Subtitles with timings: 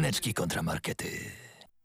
[0.00, 1.06] Ryneczki kontra markety.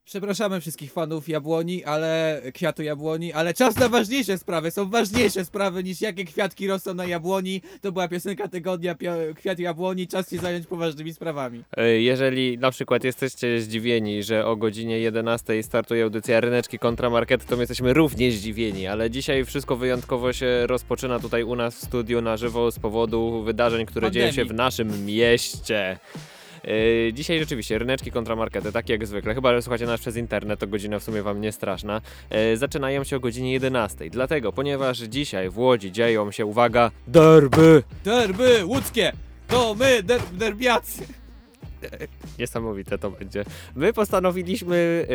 [0.06, 4.72] Przepraszamy wszystkich fanów jabłoni, ale kwiatu jabłoni, ale czas na ważniejsze sprawy.
[4.72, 7.62] Są ważniejsze sprawy niż jakie kwiatki rosną na jabłoni.
[7.82, 10.08] To była piosenka tygodnia pio- kwiat jabłoni.
[10.08, 11.64] Czas się zająć poważnymi sprawami.
[11.78, 17.46] E, Jeżeli na przykład jesteście zdziwieni, że o godzinie 11 startuje audycja Ryneczki kontra Market,
[17.46, 21.84] to my jesteśmy również zdziwieni, ale dzisiaj wszystko wyjątkowo się rozpoczyna tutaj u nas w
[21.86, 24.54] studiu na żywo z powodu wydarzeń, które dzieją się Pandemii.
[24.54, 26.00] w naszym mieście.
[26.68, 29.34] E, Dzisiaj rzeczywiście ryneczki kontra markety, tak jak zwykle.
[29.36, 32.02] Chyba, że słuchacie nas przez internet, to godzina w sumie wam nie straszna.
[32.30, 34.10] E, Zaczynają się o godzinie 11.
[34.10, 37.84] Dlatego, ponieważ dzisiaj w Łodzi dzieją się, uwaga, derby!
[38.04, 39.12] Derby łódzkie!
[39.48, 41.08] To my, der derbiacy!
[42.40, 43.46] Niesamowite to będzie.
[43.76, 45.08] My postanowiliśmy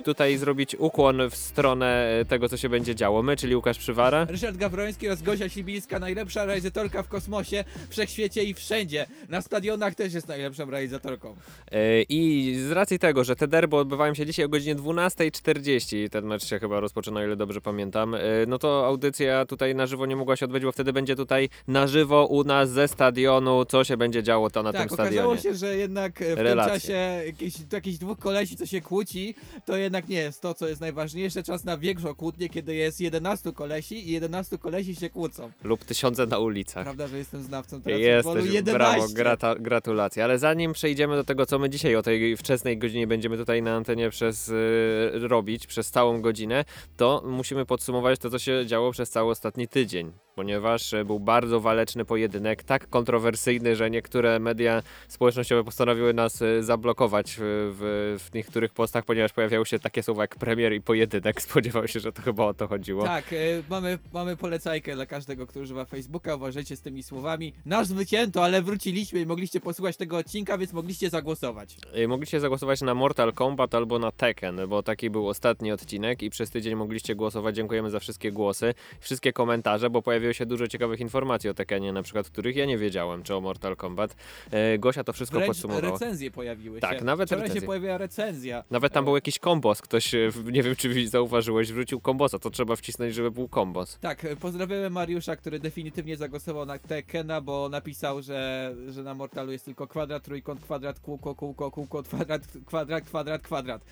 [0.00, 3.22] y, tutaj zrobić ukłon w stronę y, tego, co się będzie działo.
[3.22, 4.24] My, czyli Łukasz Przywara.
[4.24, 9.06] Ryszard Gawroński oraz Gosia Sibińska, najlepsza realizatorka w kosmosie, wszechświecie i wszędzie.
[9.28, 11.36] Na stadionach też jest najlepszą realizatorką.
[11.72, 16.24] Y, I z racji tego, że te derby odbywają się dzisiaj o godzinie 12.40, ten
[16.24, 20.06] mecz się chyba rozpoczyna, o ile dobrze pamiętam, y, no to audycja tutaj na żywo
[20.06, 23.84] nie mogła się odbyć, bo wtedy będzie tutaj na żywo u nas ze stadionu, co
[23.84, 25.40] się będzie działo to na tak, tym okazało stadionie.
[25.42, 26.72] się, że jednak e, w Relacje.
[26.72, 29.34] tym czasie jakieś, jakichś dwóch kolesi, co się kłóci,
[29.64, 31.42] to jednak nie jest to, co jest najważniejsze.
[31.42, 35.50] Czas na większą kłótnię, kiedy jest 11 kolesi i 11 kolesi się kłócą.
[35.64, 36.84] Lub tysiące na ulicach.
[36.84, 38.00] Prawda, że jestem znawcą teraz?
[38.00, 38.72] Jesteś, 11.
[38.72, 40.24] brawo, grata, gratulacje.
[40.24, 43.74] Ale zanim przejdziemy do tego, co my dzisiaj o tej wczesnej godzinie będziemy tutaj na
[43.74, 46.64] antenie przez y, robić, przez całą godzinę,
[46.96, 50.23] to musimy podsumować to, co się działo przez cały ostatni tydzień.
[50.34, 56.62] Ponieważ y, był bardzo waleczny pojedynek, tak kontrowersyjny, że niektóre media społecznościowe postanowiły nas y,
[56.62, 61.42] zablokować w, w, w niektórych postach, ponieważ pojawiały się takie słowa jak premier i pojedynek.
[61.54, 63.04] Spodziewał się, że to chyba o to chodziło.
[63.04, 63.36] Tak, e,
[63.70, 66.34] mamy, mamy polecajkę dla każdego, kto używa Facebooka.
[66.34, 67.52] Uważajcie z tymi słowami.
[67.66, 71.76] Nasz wycięto, ale wróciliśmy i mogliście posłuchać tego odcinka, więc mogliście zagłosować.
[71.98, 76.30] Y, Mogliście zagłosować na Mortal Kombat albo na Tekken, bo taki był ostatni odcinek i
[76.30, 77.56] przez tydzień mogliście głosować.
[77.56, 82.02] Dziękujemy za wszystkie głosy, wszystkie komentarze, bo pojawiło się dużo ciekawych informacji o Tekkenie, na
[82.02, 84.16] przykład których ja nie wiedziałem, czy o Mortal Kombat.
[84.50, 85.92] E, Gosia to wszystko Wręcz podsumowała.
[85.92, 87.04] recenzje pojawiły Tak, się.
[87.04, 87.60] nawet Wczoraj recenzje.
[87.60, 88.64] się pojawiła recenzja.
[88.70, 92.50] Nawet tam E, był jakiś kombos, ktoś, e, nie wiem czy zauważyłeś, wrócił kombosa, to
[92.50, 93.98] trzeba wcisnąć, żeby był kombos.
[94.00, 99.64] Tak, pozdrawiamy Mariusza, który definitywnie zagłosował na Tekena, bo napisał, że, że na Mortalu jest
[99.64, 103.84] tylko kwadrat, trójkąt, kwadrat, kółko, kółko, kółko, kwadrat, kwadrat, kwadrat, kwadrat.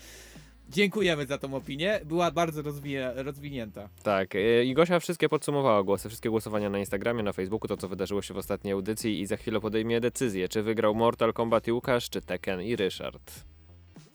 [0.69, 3.89] Dziękujemy za tą opinię, była bardzo rozwinie, rozwinięta.
[4.03, 7.87] Tak, e, i Gosia wszystkie podsumowała głosy, wszystkie głosowania na Instagramie, na Facebooku, to co
[7.87, 11.71] wydarzyło się w ostatniej audycji i za chwilę podejmie decyzję, czy wygrał Mortal Kombat i
[11.71, 13.31] Łukasz, czy Tekken i Ryszard.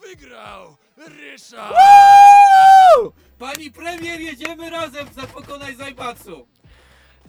[0.01, 0.77] Wygrał
[1.09, 1.77] Ryszard!
[3.39, 6.47] Pani premier, jedziemy razem za pokonaj Zajbatsu!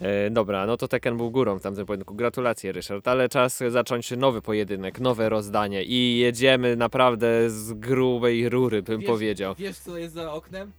[0.02, 2.16] E, dobra, no to Tekken był górą w tamtym pojedynku.
[2.16, 8.82] Gratulacje, Ryszard, ale czas zacząć nowy pojedynek, nowe rozdanie i jedziemy naprawdę z grubej rury,
[8.84, 9.56] bym Wiesz- powiedział.
[9.58, 10.72] Wiesz co jest za oknem?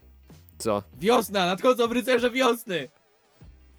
[0.59, 0.83] Co?
[1.01, 2.89] Wiosna, nadchodzą rycerze wiosny!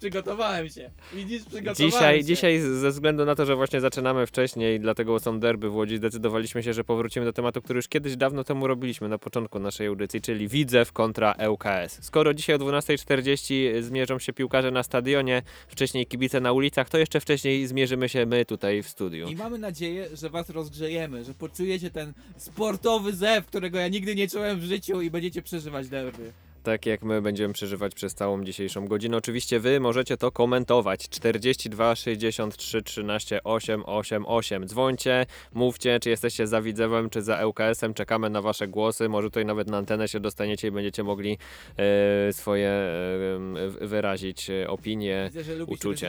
[0.02, 0.90] Przygotowałem się.
[1.12, 2.24] Widzisz, przygotowałem Dzisiaj, się.
[2.24, 6.62] dzisiaj ze względu na to, że właśnie zaczynamy wcześniej, dlatego są derby w Łodzi, zdecydowaliśmy
[6.62, 10.20] się, że powrócimy do tematu, który już kiedyś dawno temu robiliśmy na początku naszej audycji,
[10.20, 11.98] czyli Widzew kontra ŁKS.
[12.00, 17.20] Skoro dzisiaj o 12.40 zmierzą się piłkarze na stadionie, wcześniej kibice na ulicach, to jeszcze
[17.20, 19.28] wcześniej zmierzymy się my tutaj w studiu.
[19.28, 24.28] I mamy nadzieję, że was rozgrzejemy, że poczujecie ten sportowy zew, którego ja nigdy nie
[24.28, 26.32] czułem w życiu i będziecie przeżywać derby.
[26.62, 29.16] Tak jak my będziemy przeżywać przez całą dzisiejszą godzinę.
[29.16, 31.08] Oczywiście wy możecie to komentować.
[31.08, 34.66] 42 63 13 888.
[34.66, 37.94] Dzwońcie, mówcie, czy jesteście za Widzewem, czy za ŁKS-em.
[37.94, 39.08] Czekamy na wasze głosy.
[39.08, 41.38] Może tutaj nawet na antenę się dostaniecie i będziecie mogli
[42.28, 45.24] e, swoje e, wyrazić e, opinie.
[45.24, 46.06] Widzę, że lubisz uczucie.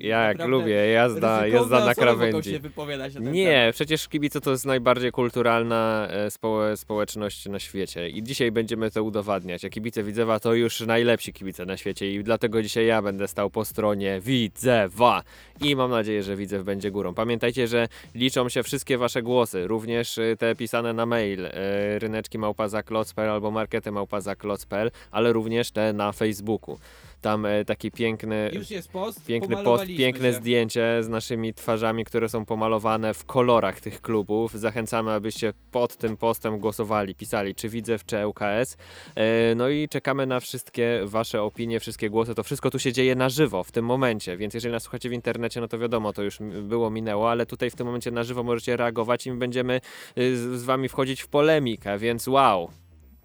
[0.00, 2.50] jak naprawdę lubię, jazda, jazda na krawędzi.
[2.50, 3.74] się wypowiadać na ten Nie, temat.
[3.74, 9.02] przecież kibice to jest najbardziej kulturalna e, społe, społeczność na świecie i dzisiaj będziemy to
[9.02, 9.64] udowadniać.
[9.64, 13.50] A kibice Widzewa to już najlepsi kibice na świecie i dlatego dzisiaj ja będę stał
[13.50, 15.22] po stronie Widzewa
[15.60, 17.14] i mam nadzieję, że Widzew będzie górą.
[17.14, 22.38] Pamiętajcie, że liczą się wszystkie wasze głosy, również e, te pisane na mail, e, ryneczki
[22.38, 26.78] małpazaklocpl albo markety małpazaklocpl, ale również te na Facebooku.
[27.26, 30.38] Tam e, taki piękny, Już jest post, Piękny post, pomalowaliśmy piękne się.
[30.38, 34.52] zdjęcie z naszymi twarzami, które są pomalowane w kolorach tych klubów.
[34.52, 38.76] Zachęcamy, abyście pod tym postem głosowali, pisali czy Widzew, czy ŁKS.
[39.14, 42.34] E, No i czekamy na wszystkie wasze opinie, wszystkie głosy.
[42.34, 45.12] To wszystko tu się dzieje na żywo w tym momencie, więc jeżeli nas słuchacie w
[45.12, 48.42] internecie, no to wiadomo, to już było, minęło, ale tutaj w tym momencie na żywo
[48.42, 49.80] możecie reagować i my będziemy
[50.18, 52.70] y, z, z wami wchodzić w polemikę, więc wow.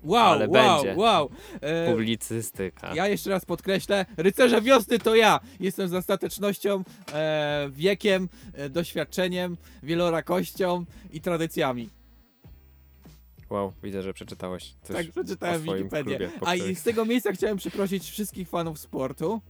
[0.03, 0.99] Wow, Ale wow, będzie.
[0.99, 1.29] wow.
[1.61, 2.95] E, Publicystyka.
[2.95, 5.39] ja jeszcze raz podkreślę, rycerze wiosny to ja.
[5.59, 6.83] Jestem z ostatecznością,
[7.13, 11.89] e, wiekiem, e, doświadczeniem, wielorakością i tradycjami.
[13.49, 16.17] Wow, widzę, że przeczytałeś coś tak, przeczytałem o swoim Wikipedię.
[16.17, 16.39] klubie.
[16.39, 19.41] po A i z tego miejsca chciałem przeprosić wszystkich fanów sportu.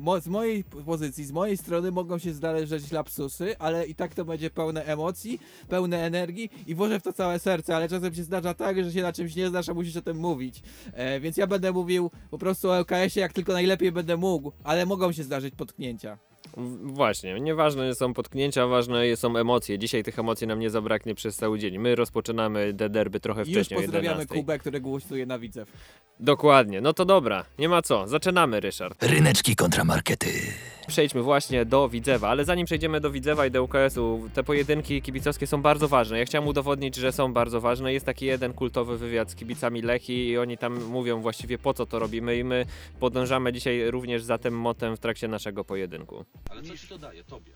[0.00, 4.24] Mo- z mojej pozycji, z mojej strony mogą się zdarzać lapsusy, ale i tak to
[4.24, 8.54] będzie pełne emocji, pełne energii i włożę w to całe serce, ale czasem się zdarza
[8.54, 10.62] tak, że się na czymś nie znasz, a musisz o tym mówić.
[10.92, 14.86] E, więc ja będę mówił po prostu o LKS-ie jak tylko najlepiej będę mógł, ale
[14.86, 16.29] mogą się zdarzyć potknięcia.
[16.82, 19.78] Właśnie, nieważne są potknięcia, ważne są emocje.
[19.78, 21.78] Dzisiaj tych emocji nam nie zabraknie przez cały dzień.
[21.78, 24.34] My rozpoczynamy te derby trochę już wcześniej, o pozdrawiamy 11.
[24.34, 25.72] Kubę, który głosuje na widzew.
[26.20, 28.08] Dokładnie, no to dobra, nie ma co.
[28.08, 29.02] Zaczynamy, Ryszard.
[29.02, 30.28] Ryneczki kontramarkety.
[30.86, 35.46] Przejdźmy właśnie do Widzewa, ale zanim przejdziemy do Widzewa i do UKS-u, te pojedynki kibicowskie
[35.46, 36.18] są bardzo ważne.
[36.18, 37.92] Ja chciałem udowodnić, że są bardzo ważne.
[37.92, 41.86] Jest taki jeden kultowy wywiad z kibicami Lechi i oni tam mówią właściwie po co
[41.86, 42.66] to robimy i my
[43.00, 46.24] podążamy dzisiaj również za tym motem w trakcie naszego pojedynku.
[46.48, 47.52] Ale co ci to daje, tobie?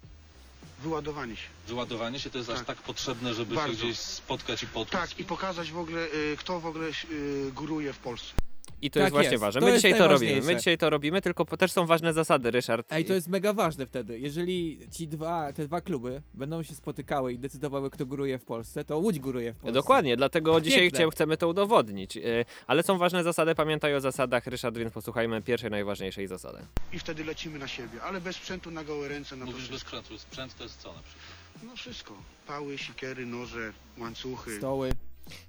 [0.83, 1.49] Wyładowanie się.
[1.69, 2.67] Wyładowanie się to jest aż Tak.
[2.67, 3.77] tak potrzebne, żeby Bardzo.
[3.77, 4.91] się gdzieś spotkać i potłuc.
[5.01, 8.35] Tak, i pokazać w ogóle, y, kto w ogóle y, góruje w Polsce.
[8.83, 9.41] I to Tak jest właśnie jest.
[9.41, 9.61] ważne.
[9.61, 10.41] To My jest dzisiaj to robimy.
[10.43, 12.87] My dzisiaj to robimy, tylko też są ważne zasady, Ryszard.
[12.93, 14.19] Ej, to jest mega ważne wtedy.
[14.19, 18.85] Jeżeli ci dwa, te dwa kluby będą się spotykały i decydowały, kto góruje w Polsce,
[18.85, 19.73] to Łódź góruje w Polsce.
[19.73, 20.99] Dokładnie, dlatego dzisiaj Piękne.
[21.07, 22.17] chcia- chcemy to udowodnić.
[22.17, 26.59] Yy, Ale są ważne zasady, pamiętaj o zasadach, Ryszard, więc posłuchajmy pierwszej, najważniejszej zasady.
[26.93, 29.81] I wtedy lecimy na siebie, ale bez sprzętu na gołe ręce, na to Mówisz bez
[29.81, 30.19] sprzętu.
[30.19, 31.25] Sprzęt to jest co na przykład?
[31.65, 32.15] No wszystko.
[32.47, 34.57] Pały, sikiery, noże, łańcuchy.
[34.59, 34.91] Stoły.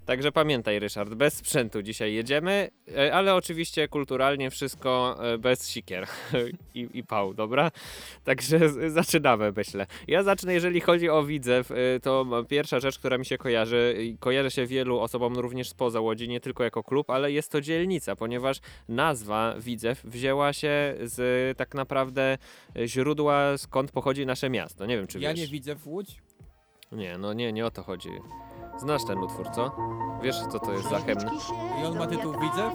[0.06, 6.08] Także pamiętaj, Ryszard, bez sprzętu dzisiaj jedziemy, e, ale oczywiście kulturalnie wszystko e, bez sikier
[6.76, 7.72] i, i pał, dobra?
[8.24, 9.88] Także zaczynamy, myślę.
[10.08, 14.18] Ja zacznę, jeżeli chodzi o Widzew, e, to pierwsza rzecz, która mi się kojarzy, i
[14.18, 18.16] kojarzy się wielu osobom również spoza Łodzi, nie tylko jako klub, ale jest to dzielnica,
[18.16, 22.38] ponieważ nazwa Widzew wzięła się z tak naprawdę
[22.86, 24.86] źródła, skąd pochodzi nasze miasto.
[24.86, 25.40] Nie wiem, czy Ja wiesz.
[25.40, 26.22] nie widzę w Łódź.
[26.92, 28.10] Nie, no nie, nie o to chodzi.
[28.78, 29.72] Znasz ten utwór, co?
[30.22, 31.30] Wiesz, co to jest za hymn?
[31.82, 32.74] I on ma tytuł Widzew?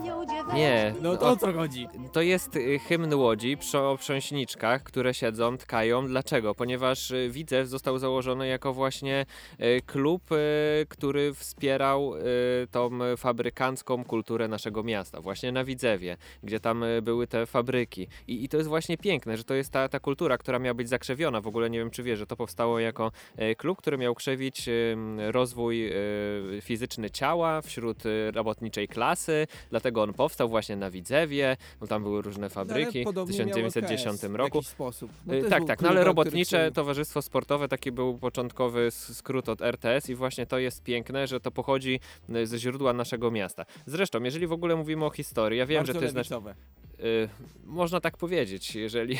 [0.54, 1.88] Nie, No to o co chodzi?
[2.12, 6.06] To jest y, hymn Łodzi przy prząśniczkach, które siedzą, tkają.
[6.06, 6.54] Dlaczego?
[6.54, 9.26] Ponieważ y, Widzew został założony jako właśnie
[9.60, 10.36] y, klub, y,
[10.88, 12.20] który wspierał y,
[12.70, 18.08] tą fabrykancką kulturę naszego miasta, właśnie na Widzewie, gdzie tam y, były te fabryki.
[18.28, 20.88] I, I to jest właśnie piękne, że to jest ta, ta kultura, która miała być
[20.88, 21.40] zakrzewiona.
[21.40, 23.12] W ogóle nie wiem, czy wiesz, że to powstało jako
[23.56, 24.68] klub, który miał krzewić
[25.18, 25.92] rozwój
[26.62, 27.98] fizyczny ciała wśród
[28.32, 33.02] robotniczej klasy, dlatego on powstał właśnie na Widzewie, bo tam były różne fabryki No, Ale
[33.02, 34.62] w podobnie miał 1910 LKS roku.
[34.62, 35.10] W sposób.
[35.26, 40.10] No Y, tak, tak, no ale robotnicze towarzystwo sportowe taki był początkowy skrót od RTS
[40.10, 42.00] i właśnie to jest piękne, że to pochodzi
[42.36, 43.64] y, ze źródła naszego miasta.
[43.86, 46.54] Zresztą, jeżeli w ogóle mówimy o historii, ja wiem, bardzo że to jest lewicowe.
[47.64, 49.18] Można tak powiedzieć, jeżeli,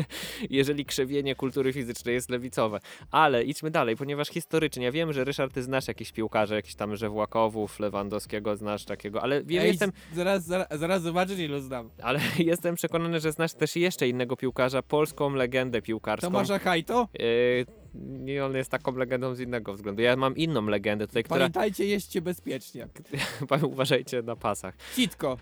[0.50, 2.80] jeżeli krzewienie kultury fizycznej jest lewicowe.
[3.10, 6.96] Ale idźmy dalej, ponieważ historycznie, ja wiem, że Ryszard, ty znasz jakichś piłkarzy, jakichś tam
[6.96, 11.90] Żewłakowów, Lewandowskiego, znasz takiego, ale wiem, Ej, jestem, zaraz, zaraz, zaraz zobaczysz ilu znam.
[12.02, 16.26] ale jestem przekonany, że znasz też jeszcze innego piłkarza, polską legendę piłkarską.
[16.26, 17.08] Tomasza Hajto?
[17.18, 20.02] Yy, nie, on jest taką legendą z innego względu.
[20.02, 21.38] Ja mam inną legendę tutaj, która.
[21.38, 22.88] Pamiętajcie, jeźdźcie bezpiecznie.
[23.62, 24.74] Uważajcie na pasach.
[24.96, 25.38] Citko.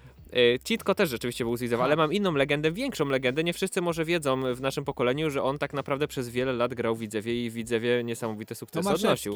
[0.65, 3.45] Citko też rzeczywiście był z Widzewa, ale mam inną legendę, większą legendę.
[3.45, 6.97] Nie wszyscy może wiedzą w naszym pokoleniu, że on tak naprawdę przez wiele lat grał
[6.97, 9.33] w Widzewie i w Widzewie niesamowite sukcesy odnosił.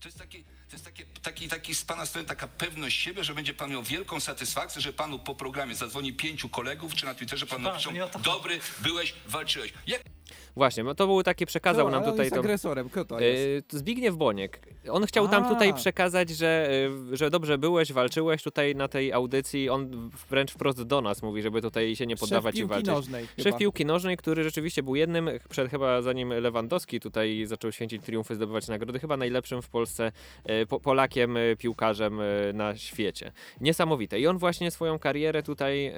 [0.00, 3.34] To jest, taki, to jest takie, taki, taki z pana strony taka pewność siebie, że
[3.34, 7.46] będzie pan miał wielką satysfakcję, że panu po programie zadzwoni pięciu kolegów, czy na Twitterze
[7.46, 7.90] pan napiszą,
[8.24, 9.72] dobry, byłeś, walczyłeś.
[9.86, 10.02] Jak
[10.56, 12.40] Właśnie, bo to był taki, przekazał To, nam tutaj jest tą...
[12.40, 13.42] agresorem, kto to jest?
[13.42, 14.60] Yy, to Zbigniew Boniek.
[14.90, 15.48] On chciał tam A.
[15.48, 16.68] tutaj przekazać, że,
[17.10, 19.70] yy, że dobrze byłeś, walczyłeś tutaj na tej audycji.
[19.70, 22.86] On wręcz wprost do nas mówi, żeby tutaj się nie poddawać Szef i piłki walczyć.
[22.86, 23.58] nożnej Szef chyba.
[23.58, 28.68] piłki nożnej, który rzeczywiście był jednym, przed chyba zanim Lewandowski tutaj zaczął święcić triumfy, zdobywać
[28.68, 30.12] nagrody, chyba najlepszym w Polsce
[30.44, 33.32] e, po, Polakiem, e, piłkarzem e, na świecie.
[33.60, 34.20] Niesamowite.
[34.20, 35.94] I on właśnie swoją karierę tutaj e,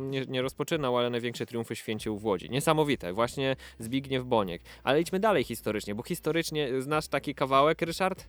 [0.00, 2.50] nie, nie rozpoczynał, ale największe triumfy święcił w Łodzi.
[2.50, 3.12] Niesamowite.
[3.12, 4.62] Właśnie Zbigniew Boniek.
[4.84, 8.26] Ale idźmy dalej historycznie, bo historycznie znasz taki kawałek, Ryszard?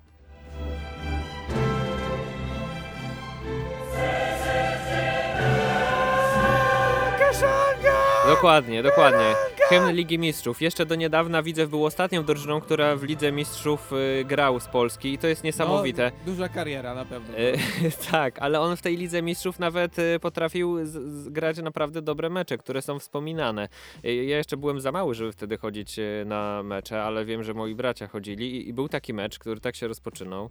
[8.28, 9.36] Dokładnie, dokładnie.
[9.72, 10.62] Hymn Ligi Mistrzów.
[10.62, 15.14] Jeszcze do niedawna Widzew był ostatnią drużyną, która w Lidze Mistrzów y, grał z Polski
[15.14, 16.12] i to jest niesamowite.
[16.18, 17.38] No, duża kariera na pewno.
[17.38, 17.54] E,
[18.12, 22.30] tak, ale on w tej Lidze Mistrzów nawet e, potrafił z, z, grać naprawdę dobre
[22.30, 23.70] mecze, które są wspominane.
[24.04, 27.54] E, ja jeszcze byłem za mały, żeby wtedy chodzić e, na mecze, ale wiem, że
[27.54, 30.50] moi bracia chodzili i, i był taki mecz, który tak się rozpoczynał.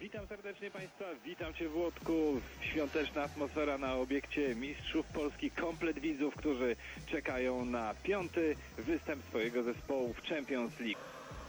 [0.00, 2.40] Witam serdecznie Państwa, witam Cię Włodku.
[2.72, 6.76] Świąteczna atmosfera na obiekcie Mistrzów Polski, komplet widzów, którzy
[7.06, 11.00] czekają na piąty występ swojego zespołu w Champions League.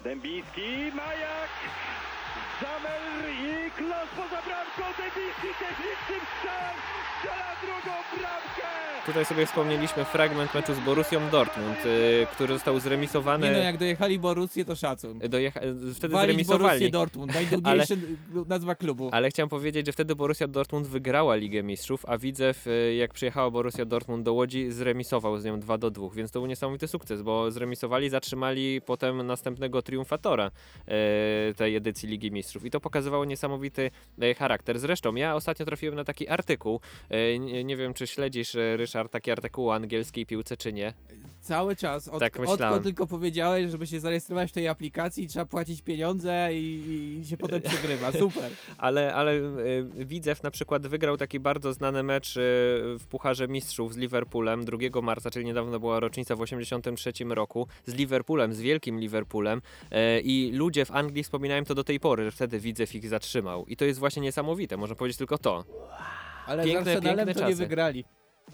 [0.03, 1.49] Dębiński, Majak,
[2.61, 6.75] Zamer i Klos poza bramką, Dębiński technicznym strzałem
[7.19, 8.69] strzela drugą bramkę!
[9.05, 13.47] Tutaj sobie wspomnieliśmy fragment meczu z Borussią Dortmund, y, który został zremisowany.
[13.47, 15.19] Nie no, jak dojechali Borussię, to szacun.
[15.19, 15.59] Dojecha...
[15.95, 16.63] Wtedy Walić zremisowali.
[16.63, 17.95] Borussię Dortmund, najdłuższa
[18.47, 19.09] nazwa klubu.
[19.11, 23.51] Ale chciałem powiedzieć, że wtedy Borussia Dortmund wygrała Ligę Mistrzów, a Widzew, y, jak przyjechała
[23.51, 27.21] Borussia Dortmund do Łodzi, zremisował z nią 2 do 2, więc to był niesamowity sukces,
[27.21, 30.51] bo zremisowali, zatrzymali potem następnego triumfatora
[30.87, 33.91] e, tej edycji Ligi Mistrzów i to pokazywało niesamowity
[34.21, 34.79] e, charakter.
[34.79, 36.79] Zresztą ja ostatnio trafiłem na taki artykuł,
[37.09, 40.93] e, nie, wiem czy śledzisz, e, Ryszard, taki artykuł o angielskiej piłce czy nie.
[41.41, 45.81] Cały czas, od, Tak odkąd tylko powiedziałeś, żeby się zarejestrować w tej aplikacji, trzeba płacić
[45.81, 48.11] pieniądze i, i się potem przegrywa.
[48.19, 48.51] Super.
[48.77, 49.41] Ale, ale
[49.95, 52.33] Widzew na przykład wygrał taki bardzo znany mecz
[52.99, 57.93] w Pucharze Mistrzów z Liverpoolem 2 marca, czyli niedawno była rocznica w 83 roku, z
[57.93, 59.61] Liverpoolem, z wielkim Liverpoolem
[60.23, 63.65] i ludzie w Anglii wspominają to do tej pory, że wtedy Widzew ich zatrzymał.
[63.65, 65.65] I to jest właśnie niesamowite, można powiedzieć tylko to.
[66.47, 67.63] Ale Piękne, z Arsenalem piękne to nie czasy.
[67.63, 68.05] wygrali.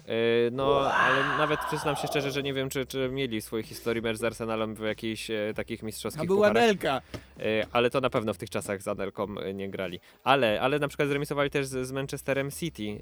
[0.08, 3.64] Y, No, ale nawet przyznam się szczerze, że nie wiem, czy, czy mieli w swojej
[3.64, 6.66] historii mecz z Arsenalem w jakichś e, takich A mistrzowskich była pucharach.
[6.66, 7.02] Nelka.
[7.40, 10.00] E, ale to na pewno w tych czasach z Anelką e, nie grali.
[10.24, 13.00] Ale, ale na przykład zremisowali też z, z Manchesterem City.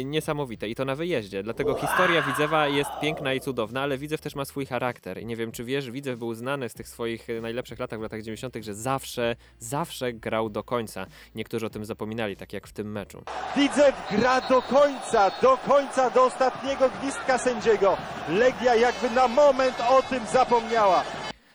[0.00, 1.42] E, niesamowite i to na wyjeździe.
[1.42, 5.22] Dlatego historia Widzewa jest piękna i cudowna, ale Widzew też ma swój charakter.
[5.22, 8.02] I nie wiem, czy wiesz, Widzew był znany z tych swoich e, najlepszych latach w
[8.02, 11.06] latach 90., że zawsze, zawsze grał do końca.
[11.34, 13.22] Niektórzy o tym zapominali, tak jak w tym meczu.
[13.56, 17.96] Widzew gra do końca, do końca, do ostatniego gwizdka sędziego.
[18.28, 21.02] Legia jakby na moment o tym zapomniała.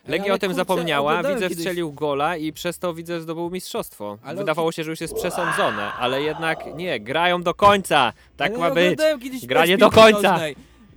[0.07, 4.17] Legia o tym kurczę, zapomniała, kiedyś- strzelił gola i przez to Widzew zdobył mistrzostwo.
[4.25, 8.13] Ale Wydawało się, że już jest przesądzone, ale jednak nie, grają do końca.
[8.37, 8.83] Tak Ale ma być.
[8.85, 10.39] oglądałem kiedyś Granie do końca.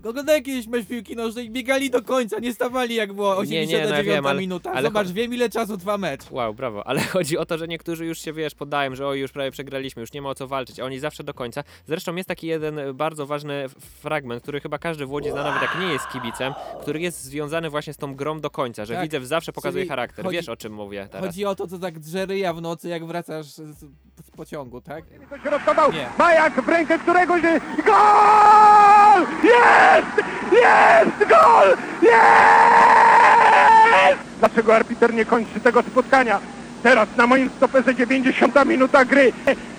[0.05, 3.77] Oglądałem kiedyś mecz piłki nożnej i biegali do końca, nie stawali jak było Nie, nie,
[3.77, 4.73] 89 no ja wiem, ale- minuta.
[4.73, 6.31] ale Zobacz, wiem ile czasu trwa mecz.
[6.31, 6.87] Wow, brawo.
[6.87, 10.01] Ale chodzi o to, że niektórzy już się, wiesz, podają, że oj, już prawie przegraliśmy,
[10.01, 11.65] już nie ma o co walczyć, a oni zawsze do końca.
[11.87, 15.43] Zresztą jest taki jeden e, bardzo ważny f- fragment, który chyba każdy w Łodzi zna,
[15.45, 18.95] nawet jak nie jest kibicem, który jest związany właśnie z tą grą do końca, że
[18.95, 20.25] Tak, Widzew zawsze pokazuje czyli charakter.
[20.25, 21.27] chodzi- Wiesz, o czym mówię teraz.
[21.27, 23.79] Chodzi o to, co tak drze ryja w nocy, jak wracasz z,
[24.27, 25.05] z pociągu, tak?
[25.43, 26.07] Środkował Nie.
[26.19, 27.43] Majak w rękę któregoś
[27.87, 29.27] Gol!
[29.45, 29.92] Jest!
[30.53, 31.29] Jest!
[31.29, 31.77] Gol!
[32.03, 32.23] Jest!
[34.39, 36.41] Dlaczego arbiter nie kończy tego spotkania?
[36.83, 39.33] Teraz na moim stoperze 90 minuta gry.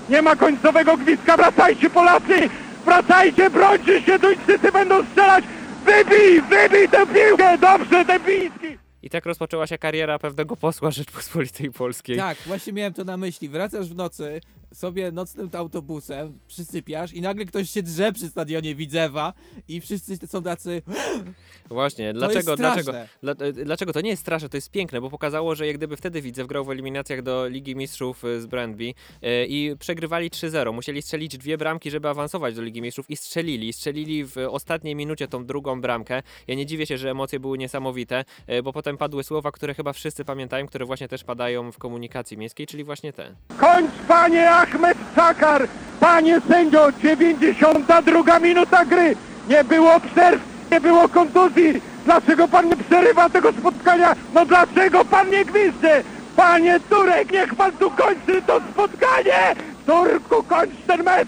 [0.10, 1.38] Nie ma końcowego gwizdka.
[1.38, 2.50] Wracajcie Polacy!
[2.86, 4.20] Wracajcie, brońcie się!
[4.20, 5.46] Duńczycy będą strzelać!
[5.86, 6.42] Wybij!
[6.42, 7.58] Wybij tę piłkę!
[7.58, 8.78] Dobrze, Debiński!
[9.02, 12.18] I tak rozpoczęła się kariera pewnego posła Rzeczpospolitej Polskiej.
[12.18, 13.50] Tak, właśnie miałem to na myśli.
[13.50, 14.42] Wracasz w nocy,
[14.74, 19.34] sobie nocnym autobusem, przysypiasz i nagle ktoś się drze przy stadionie Widzewa
[19.68, 20.82] i wszyscy są tacy...
[21.70, 25.02] Właśnie, To dlaczego, jest dlaczego, dla, e, dlaczego to nie jest straszne, to jest piękne,
[25.02, 28.46] bo pokazało, że jak gdyby wtedy Widzew grał w eliminacjach do Ligi Mistrzów e, z
[28.46, 33.18] Brandby e, i przegrywali 3-0, musieli strzelić dwie bramki, żeby awansować do Ligi Mistrzów i
[33.18, 36.24] strzelili, strzelili w ostatniej minucie tą drugą bramkę.
[36.48, 38.26] Ja nie dziwię się, że emocje były niesamowite,
[38.64, 42.68] bo potem padły słowa, które chyba wszyscy pamiętają, które właśnie też padają w komunikacji miejskiej,
[42.68, 43.36] czyli właśnie te.
[43.60, 45.68] Kończ panie Ahmed Czakar!
[46.00, 49.16] Panie sędzio, 92 minuta gry!
[49.50, 50.42] Nie było przerw,
[50.72, 51.82] nie było kontuzji!
[52.06, 54.16] Dlaczego pan nie przerywa tego spotkania?
[54.34, 56.04] No dlaczego pan nie gwizdze?
[56.36, 59.56] Panie Turek, niech pan tu kończy to spotkanie!
[59.86, 61.28] Turku, kończ ten mecz!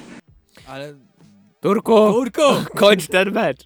[0.68, 0.94] Ale...
[1.62, 2.14] Turku!
[2.14, 2.42] Kurku!
[2.80, 3.64] kończ ten mecz.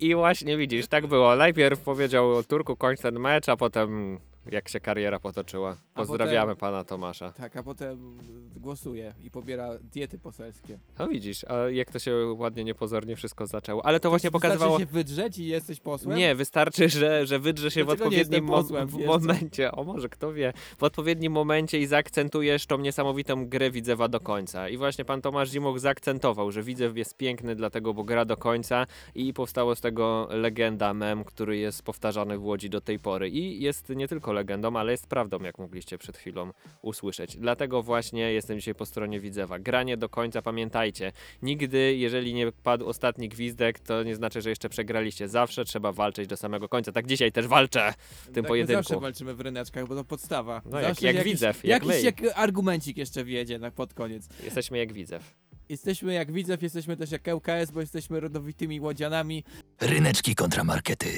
[0.00, 1.36] I właśnie widzisz, tak było.
[1.36, 5.76] Najpierw powiedział Turku kończ ten mecz, a potem jak się kariera potoczyła.
[5.94, 7.32] Pozdrawiamy pana Tomasza.
[7.32, 8.18] Tak, a potem
[8.56, 10.78] głosuje i pobiera diety poselskie.
[10.98, 13.86] No widzisz, a jak to się ładnie, niepozornie wszystko zaczęło.
[13.86, 14.78] Ale to właśnie Wystarczy pokazywało...
[14.78, 16.18] się wydrzeć i jesteś posłem?
[16.18, 19.06] Nie, wystarczy, że, że wydrze się w Dlaczego nie odpowiednim jestem mo- posłem, w wiesz
[19.06, 24.20] momencie, o może kto wie, w odpowiednim momencie i zaakcentujesz tą niesamowitą grę Widzewa do
[24.20, 24.68] końca.
[24.68, 28.86] I właśnie pan Tomasz Zimoch zaakcentował, że Widzew jest piękny dlatego, bo gra do końca
[29.14, 33.28] i powstało z tego legenda, mem, który jest powtarzany w Łodzi do tej pory.
[33.28, 36.50] I jest nie tylko legendą, ale jest prawdą, jak mogliście przed chwilą
[36.82, 37.36] usłyszeć.
[37.36, 39.58] Dlatego właśnie jestem dzisiaj po stronie Widzewa.
[39.58, 44.68] Granie do końca, pamiętajcie, nigdy, jeżeli nie padł ostatni gwizdek, to nie znaczy, że jeszcze
[44.68, 45.28] przegraliście.
[45.28, 46.92] Zawsze trzeba walczyć do samego końca.
[46.92, 48.82] Tak dzisiaj też walczę w tym tak, My pojedynku.
[48.82, 50.62] zawsze walczymy w ryneczkach, bo to podstawa.
[50.64, 54.28] No, jak- zawsze jak jakiś, Widzew, jak jakiś jak argumencik jeszcze wjedzie na pod koniec.
[54.44, 55.34] Jesteśmy jak Widzew.
[55.68, 59.44] Jesteśmy jak Widzew, jesteśmy też jak ŁKS, bo jesteśmy rodowitymi łodzianami.
[59.80, 61.08] Ryneczki kontramarkety.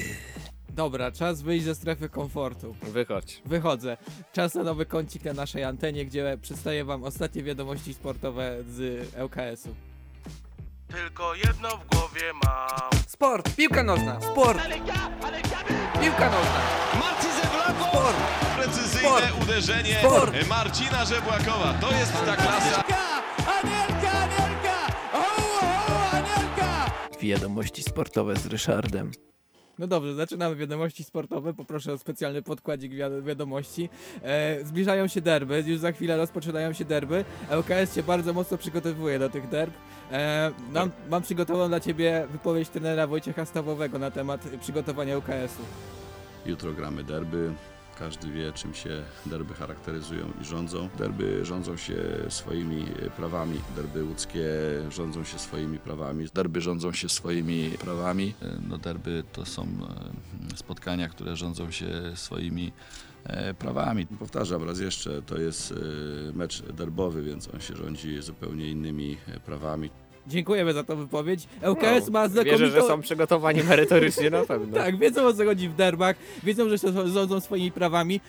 [0.73, 2.75] Dobra, czas wyjść ze strefy komfortu.
[2.81, 3.41] Wychodź.
[3.45, 3.97] Wychodzę.
[4.33, 9.75] Czas na nowy kącik na naszej antenie, gdzie przedstawię wam ostatnie wiadomości sportowe z LKS-u.
[10.87, 12.89] Tylko jedno w głowie mam.
[13.07, 14.59] Sport, piłka nożna, sport.
[16.01, 16.61] Piłka nożna.
[16.99, 17.89] Marcin Zewlako!
[17.89, 18.17] Sport.
[18.57, 19.43] Precyzyjne Sport.
[19.43, 20.47] uderzenie Sport.
[20.49, 21.73] Marcina Żebłakowa.
[21.81, 22.83] To jest ta klasa.
[23.61, 24.87] Anielka, Anielka!
[25.13, 26.91] O, o, Anielka!
[27.21, 29.11] Wiadomości sportowe z Ryszardem.
[29.79, 31.53] No dobrze, zaczynamy wiadomości sportowe.
[31.53, 33.89] Poproszę o specjalny podkładzik wiad- wiadomości.
[34.23, 37.25] E, zbliżają się derby, już za chwilę rozpoczynają się derby.
[37.49, 39.73] LKS się bardzo mocno przygotowuje do tych derb.
[40.11, 45.61] E, mam, mam przygotowaną dla ciebie wypowiedź trenera Wojciecha Stawowego na temat przygotowania LKS-u.
[46.49, 47.53] Jutro gramy derby.
[47.99, 50.89] Każdy wie, czym się derby charakteryzują i rządzą.
[50.97, 51.95] Derby rządzą się
[52.29, 52.85] swoimi
[53.15, 53.59] prawami.
[53.75, 54.45] Derby łódzkie
[54.89, 56.27] rządzą się swoimi prawami.
[56.33, 58.33] Derby rządzą się swoimi prawami.
[58.41, 62.71] E, No derby to są e, spotkania, które rządzą się swoimi
[63.23, 64.05] e, prawami.
[64.07, 65.73] Powtarzam raz jeszcze, to jest
[66.33, 69.89] mecz derbowy, więc on się rządzi zupełnie innymi prawami.
[70.27, 71.47] Dziękujemy za tą wypowiedź.
[71.61, 72.81] LKS ma Wierzę, znakomitą...
[72.81, 74.77] że są przygotowani merytorycznie na pewno.
[74.83, 78.21] Tak, wiedzą o co chodzi w derbach, wiedzą, że się rządzą swoimi prawami.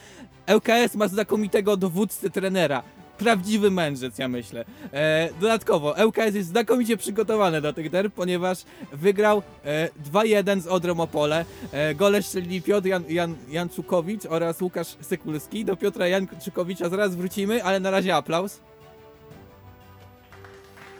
[0.46, 2.82] LKS ma znakomitego dowódcę trenera.
[3.18, 4.64] Prawdziwy mędrzec, ja myślę.
[4.92, 8.58] E, dodatkowo, LKS jest znakomicie przygotowany do tych derb, ponieważ
[8.92, 11.44] wygrał e, 2-1 z Odrą Opole.
[11.72, 15.64] E, gole strzelili Piotr Jan, Jan, Jancukowicz oraz Łukasz Sykulski.
[15.64, 18.60] Do Piotra Jancukowicza zaraz wrócimy, ale na razie aplauz.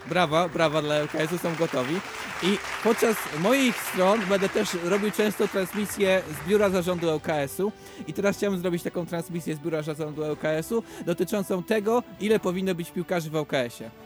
[0.09, 1.95] Brawa, brawa dla LKS-u, są gotowi.
[2.43, 7.73] I podczas moich stron będę też robił często transmisję z biura zarządu LKS-u.
[8.07, 12.91] I teraz chciałbym zrobić taką transmisję z biura zarządu LKS-u dotyczącą tego, ile powinno być
[12.91, 14.04] piłkarzy w LKS-ie.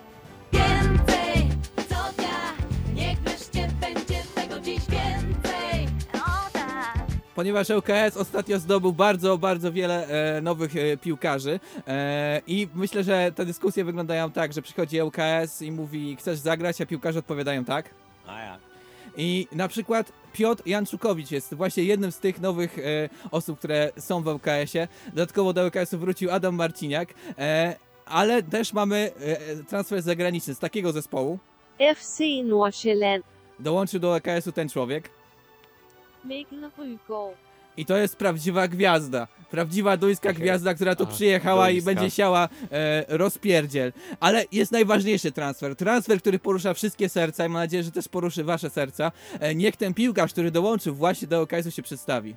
[7.39, 13.33] Ponieważ LKS ostatnio zdobył bardzo, bardzo wiele e, nowych e, piłkarzy e, i myślę, że
[13.35, 17.91] te dyskusje wyglądają tak, że przychodzi LKS i mówi chcesz zagrać, a piłkarze odpowiadają tak.
[18.27, 18.59] A ja.
[19.17, 24.23] I na przykład Piotr Janczukowicz jest właśnie jednym z tych nowych e, osób, które są
[24.23, 24.89] w LKS-ie.
[25.09, 27.77] Dodatkowo do LKS-u wrócił Adam Marciniak, e,
[28.07, 31.39] ale też mamy e, transfer zagraniczny z takiego zespołu.
[31.79, 33.25] FC Nordsjælland.
[33.59, 35.18] Dołączył do LKS-u ten człowiek.
[37.79, 39.29] I to jest prawdziwa gwiazda.
[39.51, 40.43] Prawdziwa duńska Okej.
[40.43, 41.95] gwiazda, która tu A, przyjechała i duńska.
[41.95, 43.93] będzie siała e, rozpierdziel.
[44.21, 45.77] Ale jest najważniejszy transfer.
[45.77, 49.13] Transfer, który porusza wszystkie serca i mam nadzieję, że też poruszy wasze serca.
[49.41, 52.35] E, niech ten piłkarz, który dołączył właśnie do LKS-u się przedstawi.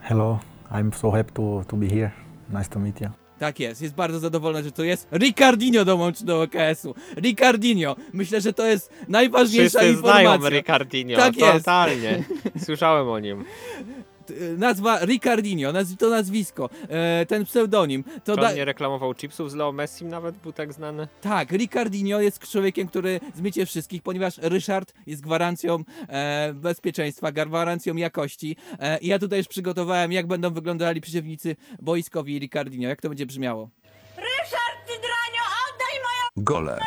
[0.00, 0.38] Hello,
[0.70, 2.10] I'm so happy to, to be here.
[2.50, 3.23] Nice to meet you.
[3.38, 5.08] Tak jest, jest bardzo zadowolony, że to jest.
[5.12, 6.94] Ricardinho dołączy do OKS-u.
[7.16, 7.96] Ricardinho.
[8.12, 10.58] Myślę, że to jest najważniejsza Wszyscy znają informacja.
[10.58, 11.52] Ricardinho, Tak jest.
[11.52, 12.24] totalnie.
[12.64, 13.44] Słyszałem o nim.
[14.26, 18.04] T- Nazwa Ricardinho, naz to nazwisko, e, ten pseudonim.
[18.24, 21.08] To Czy da- on nie reklamował chipsów z Leo Messim nawet, był tak znany?
[21.20, 28.56] Tak, Ricardinho jest człowiekiem, który zmiecie wszystkich, ponieważ Ryszard jest gwarancją e, bezpieczeństwa, gwarancją jakości.
[28.80, 33.26] E, I ja tutaj już przygotowałem, jak będą wyglądali przeciwnicy boiskowi Ricardinho, jak to będzie
[33.26, 33.70] brzmiało.
[34.16, 36.78] Ryszard, ty dranio, oddaj moje Gole.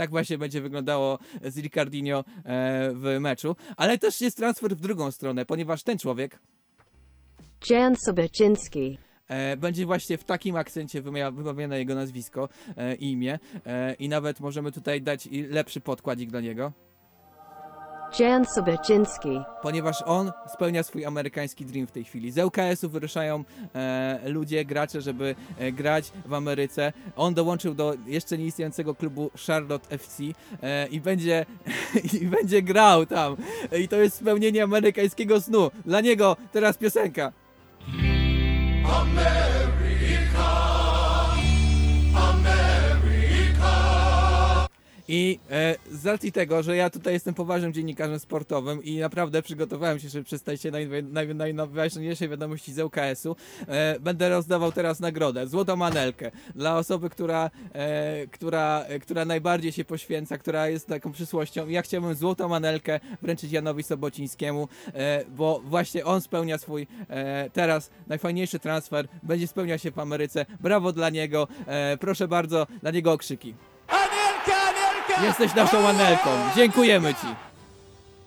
[0.00, 2.22] Tak właśnie będzie wyglądało z Ricardinho e,
[2.94, 3.56] w meczu.
[3.76, 6.38] Ale też jest transfer w drugą stronę, ponieważ ten człowiek
[7.70, 8.98] Jan Sobecinski.
[9.28, 12.48] e, będzie właśnie w takim akcencie wymawia- wymawiane jego nazwisko
[12.98, 13.38] i imię.
[13.66, 16.72] E, I nawet możemy tutaj dać lepszy podkładzik dla niego.
[18.18, 19.40] Jan Sobecinski.
[19.62, 22.30] ponieważ on spełnia swój amerykański dream w tej chwili.
[22.30, 23.44] Z LKS-u wyruszają
[23.74, 26.92] e, ludzie, gracze, żeby e, grać w Ameryce.
[27.16, 30.22] On dołączył do jeszcze nieistniejącego klubu Charlotte FC
[30.62, 31.46] e, i będzie
[32.22, 33.36] i będzie grał tam.
[33.78, 35.70] I to jest spełnienie amerykańskiego snu.
[35.86, 37.32] Dla niego teraz piosenka.
[45.12, 49.98] I e, z racji tego, że ja tutaj jestem poważnym dziennikarzem sportowym i naprawdę przygotowałem
[49.98, 53.36] się, żeby przedstawić się naj, naj, najważniejszej wiadomości z ŁKS-u,
[53.68, 59.72] e, będę rozdawał teraz nagrodę, złotą manelkę dla osoby, która, e, która, e, która najbardziej
[59.72, 61.68] się poświęca, która jest taką przysłością.
[61.68, 67.50] I ja chciałbym złotą manelkę wręczyć Janowi Sobocińskiemu, e, bo właśnie on spełnia swój e,
[67.52, 70.46] teraz najfajniejszy transfer, będzie spełniał się w Ameryce.
[70.60, 73.54] Brawo dla niego, e, proszę bardzo, dla niego okrzyki.
[75.22, 76.30] Jesteś naszą Anelką.
[76.56, 77.26] Dziękujemy ci.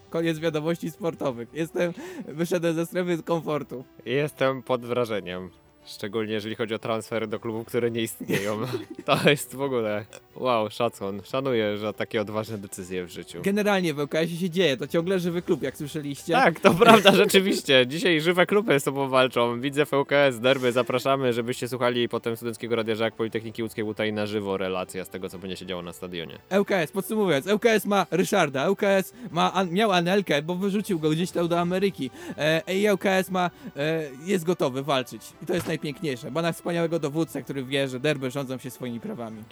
[0.09, 1.49] Koniec wiadomości sportowych.
[1.53, 1.93] Jestem,
[2.27, 3.83] wyszedłem ze strefy komfortu.
[4.05, 5.49] Jestem pod wrażeniem.
[5.85, 8.57] Szczególnie jeżeli chodzi o transfery do klubów, które nie istnieją.
[9.05, 11.21] To jest w ogóle Wow, szacun.
[11.23, 13.41] Szanuję, że takie odważne decyzje w życiu.
[13.43, 16.33] Generalnie w ŁKS się dzieje, to ciągle żywy klub, jak słyszeliście.
[16.33, 17.87] Tak, to prawda, rzeczywiście.
[17.87, 19.61] Dzisiaj żywe kluby z sobą walczą.
[19.61, 24.25] Widzę VKS, derby, zapraszamy, żebyście słuchali potem Studenckiego Radia Żak Politechniki Łódzkiej, bo tutaj na
[24.25, 26.39] żywo relacja z tego, co będzie się działo na stadionie.
[26.59, 31.47] ŁKS, podsumowując, ŁKS ma Ryszarda, ŁKS ma, an, miał Anelkę, bo wyrzucił go gdzieś tam
[31.47, 32.09] do Ameryki.
[32.37, 35.21] E, I ŁKS ma, e, jest gotowy walczyć.
[35.43, 36.31] I to jest najpiękniejsze.
[36.31, 39.43] Ma na wspaniałego dowódcę, który wie, że derby rządzą się swoimi prawami.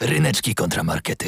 [0.00, 1.26] Ryneczki kontramarkety.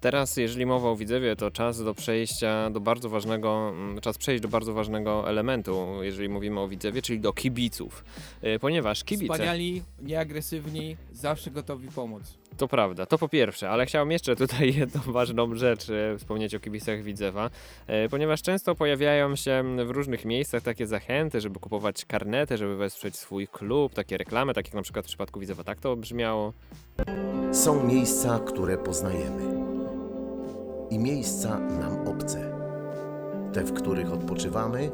[0.00, 4.42] Teraz, jeżeli mowa o Widzewie, to czas do przejścia do bardzo ważnego, mm, czas przejść
[4.42, 8.04] do bardzo ważnego elementu, jeżeli mówimy o Widzewie, czyli do kibiców.
[8.42, 9.34] E, Ponieważ kibice...
[9.34, 12.22] Wspaniali, nieagresywni, zawsze gotowi pomóc.
[12.56, 16.60] To prawda, to po pierwsze, ale chciałem jeszcze tutaj jedną ważną rzecz e, wspomnieć o
[16.60, 17.50] kibicach Widzewa,
[17.86, 23.16] e, ponieważ często pojawiają się w różnych miejscach takie zachęty, żeby kupować karnety, żeby wesprzeć
[23.16, 26.52] swój klub, takie reklamy, tak jak na przykład w przypadku Widzewa, tak to brzmiało.
[27.52, 29.62] Są miejsca, które poznajemy.
[30.90, 32.52] I miejsca nam obce.
[33.52, 34.90] Te, w których odpoczywamy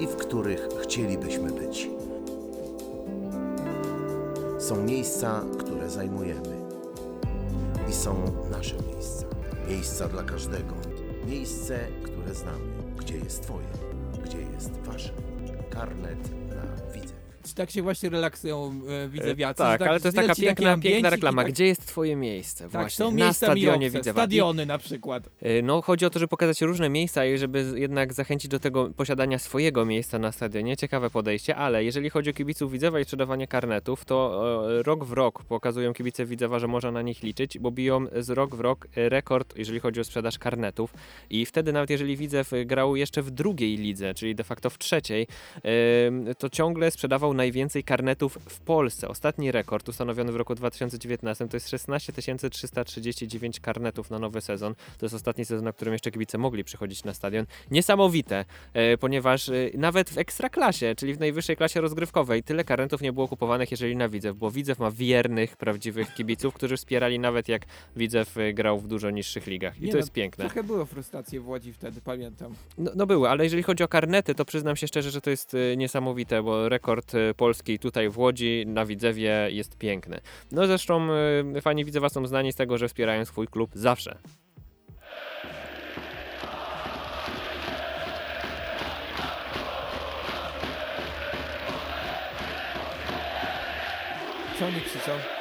[0.00, 1.99] i w których chcielibyśmy być.
[4.70, 6.60] Są miejsca, które zajmujemy.
[7.88, 8.14] I są
[8.50, 9.26] nasze miejsca.
[9.68, 10.74] Miejsca dla każdego.
[11.26, 12.64] Miejsce, które znamy.
[12.96, 13.66] Gdzie jest Twoje?
[14.24, 15.12] Gdzie jest Wasze?
[15.70, 16.99] Karnet na widzę.
[17.44, 19.22] Czy tak się właśnie relaksują e?
[19.22, 21.42] E, że tak, ale to jest taka piękna, piękna reklama.
[21.42, 22.64] tak- Gdzie jest twoje miejsce?
[22.64, 24.20] Tak, Właśnie, są na miejsca stadionie obce, Widzewa.
[24.20, 25.26] stadiony na przykład.
[25.46, 28.90] Y, No, chodzi o to, żeby pokazać różne miejsca i żeby jednak zachęcić do tego
[28.96, 30.76] posiadania swojego miejsca na stadionie.
[30.76, 34.42] Ciekawe podejście, ale jeżeli chodzi o kibiców Widzewa i sprzedawanie karnetów, to
[34.78, 38.30] e, rok w rok pokazują kibice Widzewa, że można na nich liczyć, bo biją z
[38.30, 40.94] rok w rok e, rekord, jeżeli chodzi o sprzedaż karnetów.
[41.30, 45.26] I wtedy nawet jeżeli Widzew grał jeszcze w drugiej lidze, czyli de facto w trzeciej,
[45.62, 49.08] em, to ciągle sprzedawał najwięcej karnetów w Polsce.
[49.08, 52.12] Ostatni rekord ustanowiony w roku 2019 to jest 16
[52.50, 54.74] 339 karnetów na nowy sezon.
[54.98, 57.46] To jest ostatni sezon, na którym jeszcze kibice mogli przychodzić na stadion.
[57.70, 63.12] Niesamowite, e, ponieważ e, nawet w ekstraklasie, czyli w najwyższej klasie rozgrywkowej, tyle karnetów nie
[63.12, 67.62] było kupowanych, jeżeli na Widzew, bo Widzew ma wiernych, prawdziwych kibiców, którzy wspierali nawet jak
[67.96, 69.78] Widzew e, grał w dużo niższych ligach.
[69.78, 70.44] I Nie to no, jest piękne.
[70.44, 72.54] Trochę było frustracji w Łodzi wtedy, pamiętam.
[72.78, 75.56] No, no były, ale jeżeli chodzi o karnety, to przyznam się szczerze, że to jest
[75.76, 80.20] niesamowite, bo rekord e, Polski tutaj w Łodzi na Widzewie jest piękny.
[80.52, 81.08] No zresztą
[81.56, 84.18] e, fani Widzewa są znani z tego, że wspierają swój klub zawsze.
[94.58, 95.39] Co oni krzyczą?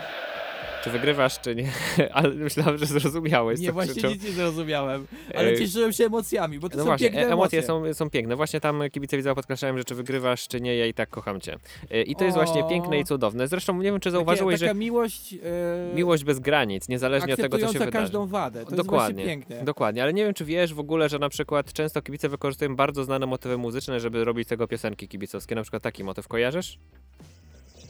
[0.84, 1.72] Czy wygrywasz, czy nie?
[2.14, 4.10] ale myślałem, że zrozumiałeś, Nie, właśnie krzyczą.
[4.10, 7.60] nic nie zrozumiałem, ale cieszyłem się emocjami, bo to No są właśnie, piękne emocje.
[7.60, 8.36] emocje są, są piękne.
[8.36, 11.56] Właśnie tam kibice Widzewa podkreślają, że czy wygrywasz, czy nie, ja i tak kocham cię.
[11.92, 13.48] E, I to jest właśnie piękne i cudowne.
[13.48, 17.40] Zresztą nie wiem, czy Takie- zauważyłeś, taka że miłość, e, miłość bez granic, niezależnie od
[17.40, 17.92] tego, co się wydarzy.
[17.92, 18.66] każdą wadę.
[18.66, 19.64] To dokładnie, jest piękne.
[19.66, 23.04] dokładnie, ale nie wiem, czy wiesz w ogóle, że na przykład często kibice wykorzystują bardzo
[23.04, 25.56] znane motywy muzyczne, żeby robić tego piosenki kibicowskie.
[25.56, 26.78] Na przykład taki motyw kojarzysz?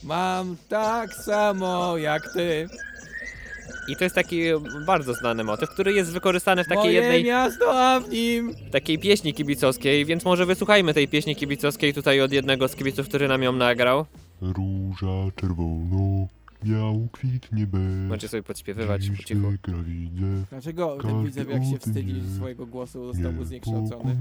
[0.04, 2.68] Mam tak samo jak ty.
[3.88, 4.42] I to jest taki
[4.86, 9.00] bardzo znany motyw, który jest wykorzystany w takiej Moje jednej miasto, a w nim takiej
[9.00, 13.44] pieśni kibicowskiej, więc może wysłuchajmy tej pieśni kibicowskiej tutaj od jednego z kibiców, który nam
[13.44, 14.06] ją nagrał.
[14.42, 16.28] Róża czerwono,
[16.66, 17.82] biało kwitnie bez.
[18.08, 19.42] Możecie sobie podśpiewywać po cichu.
[20.50, 24.18] Dlaczego ten każdy widzew jak się wstydzi swojego głosu został mu Nie zniekształcony?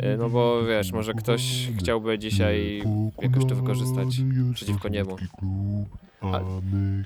[0.00, 2.82] E, No bo wiesz, może ktoś chciałby dzisiaj
[3.22, 4.08] jakoś to wykorzystać
[4.54, 5.16] przeciwko niemu.
[6.20, 6.40] A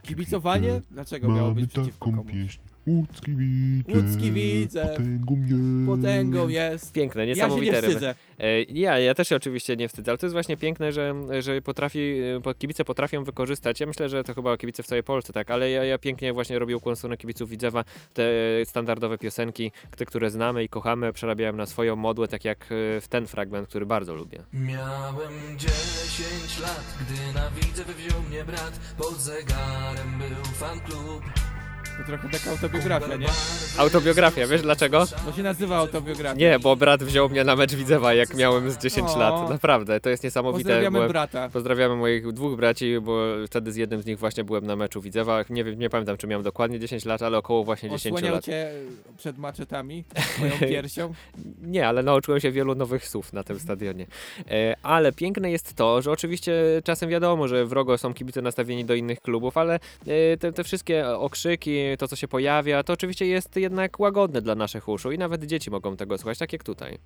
[0.02, 0.80] Kibicowanie?
[0.90, 2.26] Dlaczego miało być przeciwko komuś?
[2.32, 2.60] pieśń.
[2.86, 5.86] Łódzki widzew, Łódzki widzew, potęgą jest.
[5.86, 6.92] Potęgą jest.
[6.92, 7.88] Piękne, Ja się niesamowite nie ryby.
[7.88, 8.14] wstydzę.
[8.38, 11.62] E, Ja, ja też się oczywiście nie wstydzę, ale to jest właśnie piękne, że, że
[11.62, 15.50] potrafi, po- kibice potrafią wykorzystać, ja myślę, że to chyba kibice w całej Polsce, tak,
[15.50, 18.22] ale ja, ja pięknie właśnie robię ukłon stronę kibiców Widzewa, te
[18.64, 23.08] standardowe piosenki, te, które znamy i kochamy, przerabiałem na swoją modłę, tak jak e, w
[23.08, 24.38] ten fragment, który bardzo lubię.
[24.52, 25.70] Miałem 10
[26.62, 31.22] lat, gdy na Widzew wziął mnie brat Pod zegarem był fan klub
[32.02, 33.26] To trochę taka autobiografia, nie?
[33.78, 35.06] Autobiografia, wiesz dlaczego?
[35.26, 36.38] To się nazywa autobiografia.
[36.38, 39.18] Nie, bo brat wziął mnie na mecz Widzewa, jak miałem z 10 O.
[39.18, 39.50] lat.
[39.50, 40.58] Naprawdę, to jest niesamowite.
[40.64, 41.48] Pozdrawiamy byłem- brata.
[41.48, 45.44] Pozdrawiamy moich dwóch braci, bo wtedy z jednym z nich właśnie byłem na meczu Widzewa.
[45.50, 48.44] Nie, wiem, nie pamiętam, czy miałem dokładnie 10 lat, ale około właśnie 10 Osłaniał lat.
[48.44, 48.70] cię
[49.18, 50.04] przed maczetami,
[50.36, 51.14] swoją piersią.
[51.62, 54.06] Nie, ale nauczyłem się wielu nowych słów na tym stadionie.
[54.50, 56.52] E, ale piękne jest to, że oczywiście
[56.84, 59.74] czasem wiadomo, że wrogo są kibice nastawieni do innych klubów, ale
[60.06, 64.54] e, te, te wszystkie okrzyki, to co się pojawia, to oczywiście jest jednak łagodne dla
[64.54, 66.98] naszych uszu i nawet dzieci mogą tego słuchać, tak jak tutaj.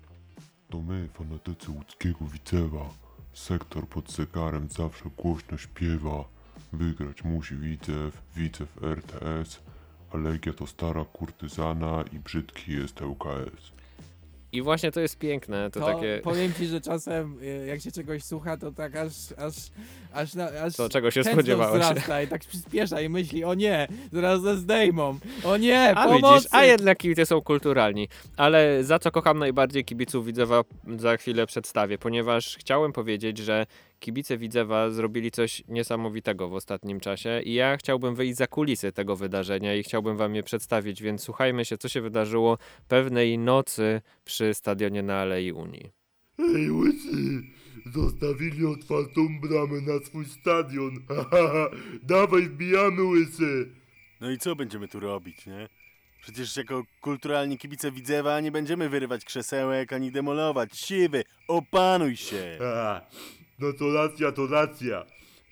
[0.69, 2.89] To my, fanatycy łódzkiego widzewa.
[3.33, 6.23] Sektor pod zegarem zawsze głośno śpiewa.
[6.73, 9.59] Wygrać musi Widzew, Widzew RTS,
[10.13, 13.71] a Legia to stara kurtyzana i brzydki jest ŁKS.
[14.57, 16.19] I właśnie to jest piękne, to, To takie...
[16.23, 19.53] powiem ci, że czasem y, jak się czegoś słucha, to tak aż, aż,
[20.13, 21.83] aż, na, aż To czego się spodziewałeś?
[21.83, 26.33] wzrasta i tak przyspiesza i myśli, o nie, zaraz ze zdejmą, o nie, A pomocy!
[26.35, 28.07] widzisz, a jednak kibice są kulturalni.
[28.37, 30.61] Ale za co kocham najbardziej kibiców Widzewa
[30.97, 33.65] za chwilę przedstawię, ponieważ chciałem powiedzieć, że
[33.99, 39.15] kibice Widzewa zrobili coś niesamowitego w ostatnim czasie i ja chciałbym wyjść za kulisy tego
[39.15, 42.57] wydarzenia i chciałbym wam je przedstawić, więc słuchajmy się, co się wydarzyło
[42.87, 45.91] pewnej nocy przy stadionie na Alei Unii.
[46.39, 47.41] Ej, łysy!
[47.93, 50.91] Zostawili otwartą bramę na swój stadion.
[51.31, 51.69] Haha,
[52.03, 53.69] Dawaj, wbijamy, łysy!
[54.21, 55.67] No i co będziemy tu robić, nie?
[56.21, 60.77] Przecież jako kulturalni kibice Widzewa nie będziemy wyrywać krzesełek ani demolować.
[60.77, 62.59] Siwy, opanuj się!
[62.61, 63.01] A,
[63.59, 65.05] no to racja, to racja.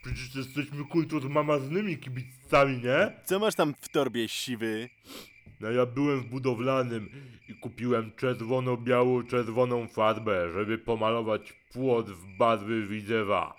[0.03, 3.11] Przecież jesteśmy kulturmamaznymi kibicami, nie?
[3.25, 4.89] Co masz tam w torbie, siwy?
[5.59, 7.09] No ja byłem w budowlanym
[7.49, 13.55] i kupiłem czerwono-biało-czerwoną farbę, żeby pomalować płot w barwy Widzewa.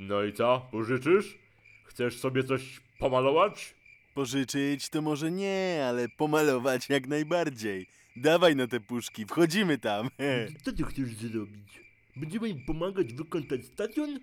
[0.00, 1.38] No i co, pożyczysz?
[1.84, 3.74] Chcesz sobie coś pomalować?
[4.14, 7.86] Pożyczyć to może nie, ale pomalować jak najbardziej.
[8.16, 10.08] Dawaj no te puszki, wchodzimy tam.
[10.64, 11.85] Co ty chcesz zrobić?
[12.16, 14.20] Będziemy im pomagać wykończyć stadion?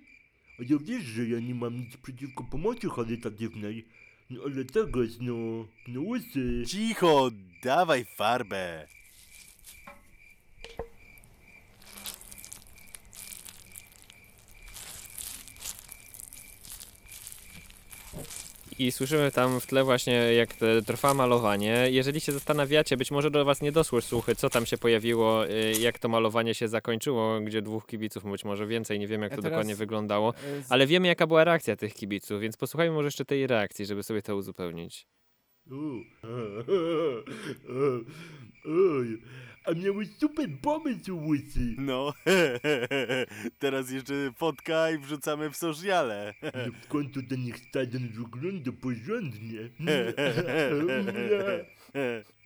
[0.59, 3.85] A ja wiesz, że ja nie mam nic przeciwko pomocy charytatywnej.
[4.29, 6.63] No ale tego jest no, no łysy.
[6.67, 7.31] Cicho,
[7.63, 8.87] dawaj farbę.
[18.79, 20.49] I słyszymy tam w tle właśnie, jak
[20.85, 21.87] trwa malowanie.
[21.91, 25.73] Jeżeli się zastanawiacie, być może do was nie doszły słuchy, co tam się pojawiło, y,
[25.81, 29.35] jak to malowanie się zakończyło, gdzie dwóch kibiców, być może więcej, nie wiem jak Ja
[29.37, 33.07] to dokładnie wyglądało, e, z- ale wiemy jaka była reakcja tych kibiców, więc posłuchajmy może
[33.07, 35.07] jeszcze tej reakcji, żeby sobie to uzupełnić.
[39.65, 41.75] A miałeś super pomysł, łysy.
[41.77, 42.13] No,
[43.59, 46.33] teraz jeszcze fotka i wrzucamy w sociale.
[46.43, 49.59] No w końcu ten niech stadion wygląda porządnie.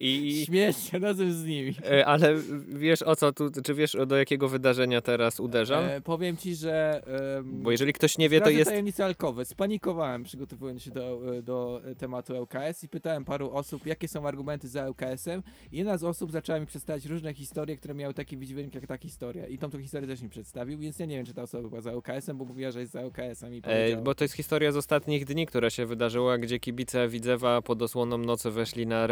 [0.00, 1.74] I, Śmiesz się razem z nimi.
[1.90, 2.34] e, ale
[2.68, 5.84] wiesz o co tu, czy wiesz do jakiego wydarzenia teraz uderzam?
[5.84, 7.02] E, powiem ci, że.
[7.38, 8.70] em, Bo jeżeli ktoś nie wie, to jest...
[8.70, 9.44] tajemnicę alkowe.
[9.44, 14.82] Spanikowałem przygotowując się do, do tematu LKS i pytałem paru osób, jakie są argumenty za
[14.86, 15.42] LKS-em.
[15.72, 19.46] Jedna z osób zaczęła mi przedstawiać różne historie, które miały taki wydźwięk jak ta historia.
[19.46, 21.80] I tą, tą historię też mi przedstawił, więc ja nie wiem, czy ta osoba była
[21.80, 24.76] za LKS-em, bo mówiła, że jest za LKS-em i E, bo to jest historia z
[24.76, 29.06] ostatnich dni, która się wydarzyła, gdzie kibice Widzewa pod osłoną nocy weszli na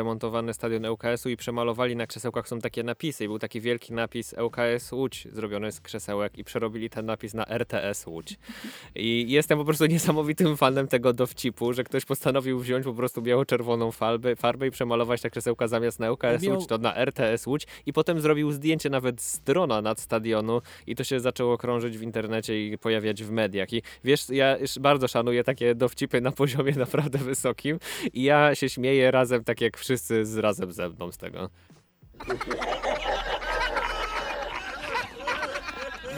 [0.53, 3.25] stadion ŁKS-u i przemalowali na krzesełkach są takie napisy.
[3.25, 7.47] I był taki wielki napis ŁKS Łódź zrobiony z krzesełek i przerobili ten napis na
[7.47, 8.39] RTS Łódź.
[8.95, 13.93] I jestem po prostu niesamowitym fanem tego dowcipu, że ktoś postanowił wziąć po prostu biało-czerwoną
[13.93, 17.67] farbę, farbę i przemalować te krzesełka zamiast na ŁKS Miał- Łódź, to na RTS Łódź
[17.87, 22.03] i potem zrobił zdjęcie nawet z drona nad stadionu i to się zaczęło krążyć w
[22.03, 23.73] internecie i pojawiać w mediach.
[23.73, 27.79] I wiesz, ja już bardzo szanuję takie dowcipy na poziomie naprawdę wysokim
[28.13, 31.51] i ja się śmieję razem, tak jak wszyscy z razem ze mną z tego.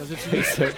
[0.00, 0.68] No rzeczywiście.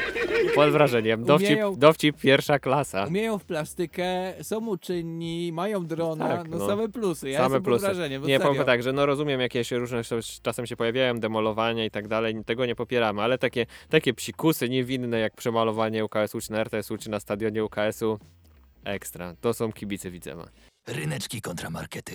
[0.54, 1.24] Pod wrażeniem.
[1.24, 3.04] Dowcip, Umieją- dowcip pierwsza klasa.
[3.04, 6.66] Umieją w plastykę, są uczynni, mają drona, Tak, no, no.
[6.66, 7.30] same plusy.
[7.30, 7.86] Ja Same jestem plusy.
[7.86, 8.22] pod wrażeniem.
[8.22, 11.90] no nie, powiem tak, że no rozumiem, jakieś różne rzeczy czasem się pojawiają, demolowania i
[11.90, 16.58] tak dalej, tego nie popieramy, ale takie, takie psikusy niewinne jak przemalowanie UKS-u czy na
[16.60, 18.18] RTS-u czy na stadionie UKS-u,
[18.84, 19.34] ekstra.
[19.40, 20.48] To są kibice Widzewa.
[20.88, 22.14] Ryneczki kontra markety.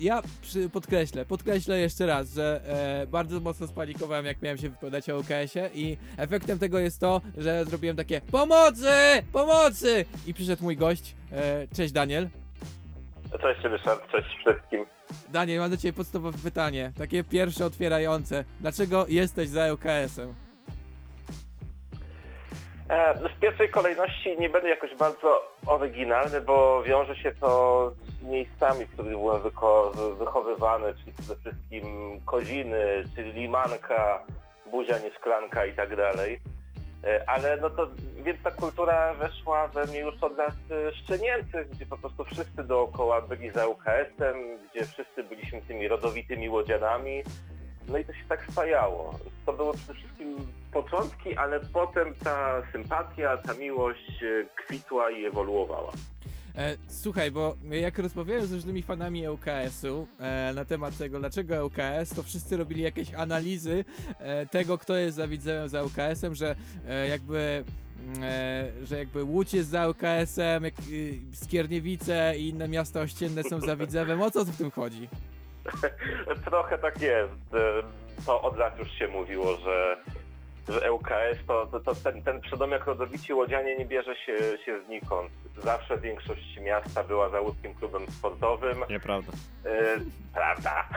[0.00, 2.60] Ja przy, podkreślę, podkreślę jeszcze raz, że
[3.02, 7.20] e, bardzo mocno spanikowałem, jak miałem się wypowiadać o OKS-ie i efektem tego jest to,
[7.38, 8.92] że zrobiłem takie pomocy,
[9.32, 12.28] pomocy i przyszedł mój gość, e, cześć Daniel.
[13.42, 14.86] Cześć Ryszard, cześć wszystkim.
[15.32, 18.44] Daniel, mam do ciebie podstawowe pytanie, takie pierwsze otwierające.
[18.60, 20.45] Dlaczego jesteś za LKS-em?
[22.88, 28.84] E, w pierwszej kolejności nie będę jakoś bardzo oryginalny, bo wiąże się to z miejscami,
[28.84, 29.42] w których byłem
[30.18, 31.84] wychowywany, czyli przede wszystkim
[32.24, 34.22] Koziny, czyli Limanka,
[34.70, 36.40] Buzia nie szklanka i tak dalej.
[37.04, 37.88] E, Ale no to,
[38.22, 42.64] więc ta kultura weszła we mnie już od lat e, szczenięcych, gdzie po prostu wszyscy
[42.64, 44.36] dookoła byli za UKS-em,
[44.70, 47.22] gdzie wszyscy byliśmy tymi rodowitymi łodzianami.
[47.88, 49.14] No i to się tak spajało.
[49.46, 50.36] To były przede wszystkim
[50.82, 55.92] początki, ale potem ta sympatia, ta miłość e, kwitła i ewoluowała.
[56.56, 62.14] E, słuchaj, bo jak rozmawiałem z różnymi fanami ŁKS-u e, na temat tego, dlaczego ŁKS,
[62.16, 63.84] to wszyscy robili jakieś analizy
[64.18, 66.56] e, tego, kto jest za widzem za ŁKS-em, że
[66.88, 67.64] e, jakby
[68.22, 73.60] e, że jakby Łódź jest za ŁKS-em, jak, y, Skierniewice i inne miasta ościenne są
[73.60, 74.22] za Widzewem.
[74.22, 75.08] O co w tym chodzi?
[76.50, 77.32] Trochę tak jest.
[78.26, 79.96] To od lat już się mówiło, że,
[80.68, 85.30] że ŁKS to, to, to ten, ten przedomek rodowici łodzianie nie bierze się, się znikąd.
[85.58, 88.84] Zawsze większość miasta była za łódzkim klubem sportowym.
[88.90, 89.32] Nieprawda.
[89.64, 89.96] E,
[90.34, 90.88] prawda.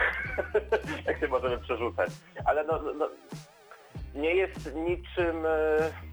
[1.06, 2.10] Jak się możemy przerzucać.
[2.46, 3.10] Ale no, no,
[4.16, 5.46] nie jest niczym...
[5.46, 6.09] E,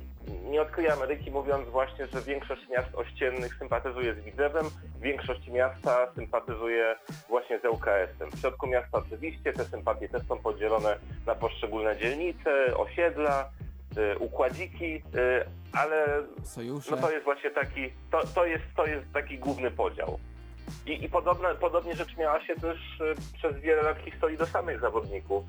[0.50, 4.66] nie odkryję Ameryki mówiąc właśnie, że większość miast ościennych sympatyzuje z Widzewem,
[5.00, 6.96] większość miasta sympatyzuje
[7.28, 8.30] właśnie z ŁKS-em.
[8.30, 13.50] W środku miasta oczywiście te sympatie też są podzielone na poszczególne dzielnice, osiedla,
[14.14, 15.00] y, układziki, y,
[15.72, 16.90] ale Sojusze.
[16.90, 20.18] no to jest właśnie taki, to, to, jest, to jest taki główny podział.
[20.86, 24.80] I, i podobne, podobnie rzecz miała się też y, przez wiele lat historii do samych
[24.80, 25.44] zawodników.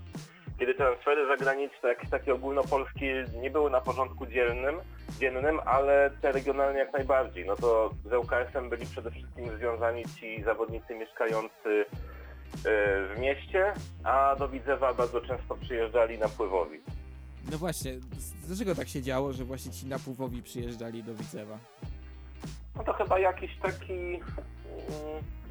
[0.59, 4.75] Kiedy transfery zagraniczne, jakieś takie ogólnopolskie nie były na porządku dzielnym,
[5.19, 7.45] dziennym, ale te regionalne jak najbardziej.
[7.45, 11.85] No to z ŁKS-em byli przede wszystkim związani ci zawodnicy mieszkający y,
[13.15, 16.79] w mieście, a do Widzewa bardzo często przyjeżdżali napływowi.
[17.51, 17.93] No właśnie,
[18.47, 21.57] dlaczego tak się działo, że właśnie ci napływowi przyjeżdżali do Widzewa?
[22.75, 24.23] No to chyba jakiś taki, mm,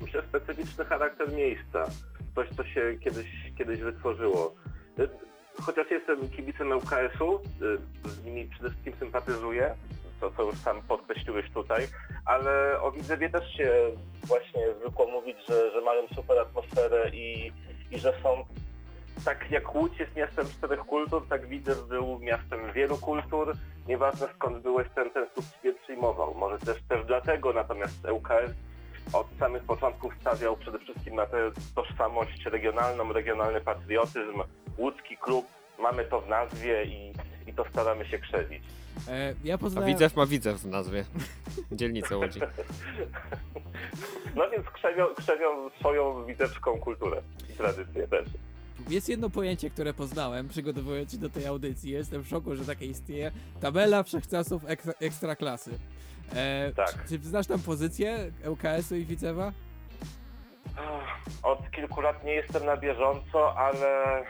[0.03, 1.85] myślę, specyficzny charakter miejsca.
[2.35, 3.27] Coś, co się kiedyś,
[3.59, 4.55] kiedyś wytworzyło.
[4.99, 5.09] Y,
[5.63, 9.75] Chociaż jestem kibicem ŁKS-u, y, z nimi przede wszystkim sympatyzuję,
[10.21, 11.87] co, co już sam podkreśliłeś tutaj,
[12.25, 13.73] ale o Widzewie też się
[14.25, 17.53] właśnie zwykło mówić, że, że mają super atmosferę i,
[17.91, 18.45] i że są
[19.25, 23.53] tak jak Łódź jest miastem czterech kultur, tak Widzew był miastem wielu kultur.
[23.89, 25.27] Nieważne skąd byłeś, ten, ten
[25.63, 26.35] ciebie przyjmował.
[26.35, 28.51] Może też, też dlatego, natomiast ŁKS
[29.13, 34.43] od samych początków stawiał przede wszystkim na tę tożsamość regionalną, regionalny patriotyzm,
[34.79, 35.47] łódzki klub.
[35.79, 37.13] Mamy to w nazwie i,
[37.47, 38.63] i to staramy się krzewić.
[39.09, 39.89] E, ja A poznałem...
[39.89, 41.05] Widzew ma Widzew w nazwie.
[41.73, 42.41] Dzielnicę Łodzi.
[44.37, 48.29] No więc krzewią, krzewią swoją widzewską kulturę i tradycję też.
[48.89, 51.91] Jest jedno pojęcie, które poznałem, przygotowując się do tej audycji.
[51.91, 53.33] Jestem w szoku, że takie istnieje.
[53.61, 55.71] Tabela wszechczasów ekstra, ekstraklasy.
[56.35, 56.93] E, Tak.
[57.09, 59.53] Czy, czy znasz tam pozycję ŁKS-u i Widzewa?
[61.43, 64.23] Od kilku lat nie jestem na bieżąco, ale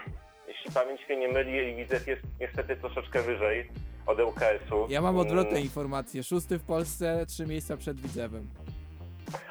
[0.49, 3.71] jeśli pamięć mnie nie myli, Widzew jest niestety troszeczkę wyżej
[4.07, 4.87] od ŁKS-u.
[4.89, 6.23] Ja mam odwrotne Mm, informacje.
[6.23, 8.49] Szósty w Polsce, trzy miejsca przed Widzewem.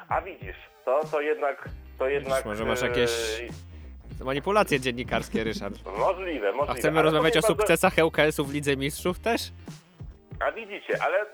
[0.08, 1.68] A widzisz, to, to jednak...
[1.98, 3.10] To jednak Może masz e, jakieś
[4.24, 5.78] manipulacje dziennikarskie, Ryszard.
[5.98, 6.72] Możliwe, możliwe.
[6.72, 9.52] A chcemy Ale rozmawiać o powiem sukcesach ŁKS-u w Lidze Mistrzów też?
[10.40, 11.26] A widzicie, ale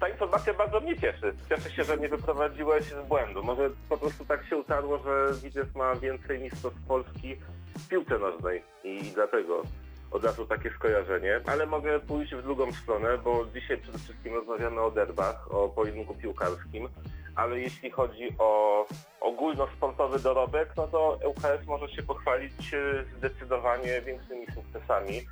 [0.00, 1.34] ta informacja bardzo mnie cieszy.
[1.48, 3.42] Cieszę się, że nie wyprowadziłeś z błędu.
[3.42, 7.36] Może po prostu tak się utarło, że Widzew ma więcej mistrzostw Polski
[7.78, 9.62] w piłce nożnej i dlatego
[10.10, 11.40] od razu takie skojarzenie.
[11.46, 16.14] Ale mogę pójść w drugą stronę, bo dzisiaj przede wszystkim rozmawiamy o derbach, o pojedynku
[16.14, 16.88] piłkarskim.
[17.36, 18.86] Ale jeśli chodzi o
[19.20, 25.26] ogólnosportowy dorobek, no to ŁKS może się pochwalić e, zdecydowanie większymi sukcesami.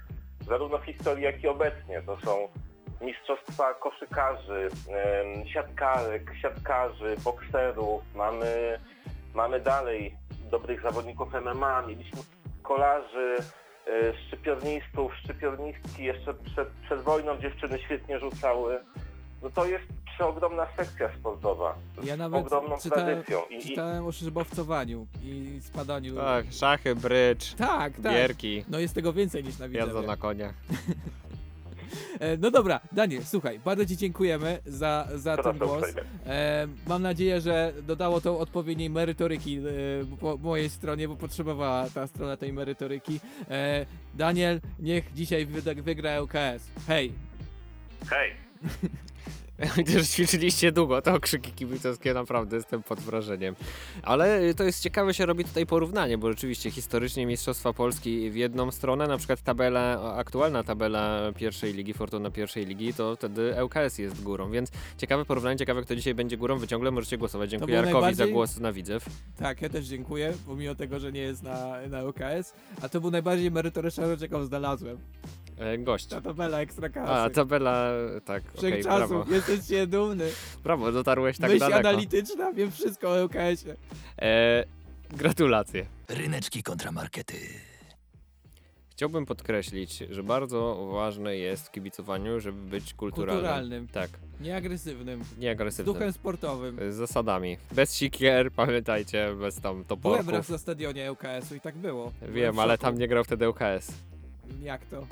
[0.46, 2.02] Zarówno w historii, jak i obecnie.
[2.06, 2.48] To są
[3.02, 4.68] mistrzostwa koszykarzy,
[5.52, 8.78] siatkarek, siatkarzy, bokserów, mamy,
[9.34, 10.14] mamy dalej
[10.50, 12.18] dobrych zawodników MMA, mieliśmy
[12.62, 13.36] kolarzy,
[13.86, 18.78] e, szczypiornistów, szczypiornistki, jeszcze przed, przed wojną dziewczyny świetnie rzucały.
[19.42, 19.84] No to jest
[20.14, 23.40] przeogromna sekcja sportowa, Ja z nawet ogromną czytałem, tradycją.
[23.50, 26.16] I, czytałem o szybowcowaniu i spadaniu.
[26.16, 28.12] Tak, szachy, brycz, Tak, tak.
[28.12, 30.06] gierki, No jest tego więcej niż na jazda Widzewie.
[30.06, 30.54] na koniach.
[32.20, 35.78] E, No dobra, Daniel, słuchaj, bardzo Ci dziękujemy za, za ten Proszę głos.
[35.78, 36.02] uprzejmie.
[36.26, 42.06] E, mam nadzieję, że dodało to odpowiedniej merytoryki e, po mojej stronie, bo potrzebowała ta
[42.06, 43.20] strona tej merytoryki.
[43.50, 46.68] E, Daniel, niech dzisiaj wyda- wygra ŁKS.
[46.88, 47.12] Hej!
[48.10, 48.30] Hej!
[49.76, 53.54] Widzę, że ćwiczyliście długo, to okrzyki kibicowskie, naprawdę jestem pod wrażeniem.
[54.02, 58.70] Ale to jest ciekawe, się robi tutaj porównanie, bo rzeczywiście historycznie Mistrzostwa Polski w jedną
[58.70, 64.22] stronę, na przykład tabela, aktualna tabela pierwszej ligi, Fortuna pierwszej ligi, to wtedy ŁKS jest
[64.22, 67.50] górą, więc ciekawe porównanie, ciekawe kto dzisiaj będzie górą, wy ciągle możecie głosować.
[67.50, 69.06] Dziękuję Jarkowi za najbardziej- głos na Widzew.
[69.36, 72.52] Tak, ja też dziękuję, pomimo tego, że nie jest na, na ŁKS.
[72.82, 74.98] A to był najbardziej merytoryczna rzecz, jaką znalazłem.
[75.58, 76.06] E, gość.
[76.06, 77.12] Ta tabela ekstraklasy.
[77.12, 77.90] A, tabela,
[78.24, 79.32] tak, okej, Wszechczasów, brawo.
[79.34, 80.30] jesteś się dumny.
[80.64, 81.88] Brawo, dotarłeś tak Myśl daleko.
[81.88, 83.76] analityczna, wiem wszystko o ŁKS-ie.
[84.22, 84.64] E,
[85.10, 85.86] gratulacje.
[86.08, 87.34] Ryneczki kontramarkety.
[88.90, 93.40] Chciałbym podkreślić, że bardzo ważne jest w kibicowaniu, żeby być kulturalnym.
[93.42, 93.88] Kulturalnym.
[93.88, 94.10] Tak,
[94.40, 95.20] Nieagresywnym.
[95.38, 95.94] nie Z agresywnym.
[95.94, 96.78] duchem sportowym.
[96.92, 97.56] Z zasadami.
[97.72, 100.28] Bez sikier, pamiętajcie, bez tam Byłem toporków.
[100.28, 102.12] raz na stadionie ŁKS-u i tak było.
[102.20, 102.82] Byłem Wiem, w ale szoku.
[102.84, 103.92] tam nie grał wtedy UKS.
[104.62, 105.06] Jak to?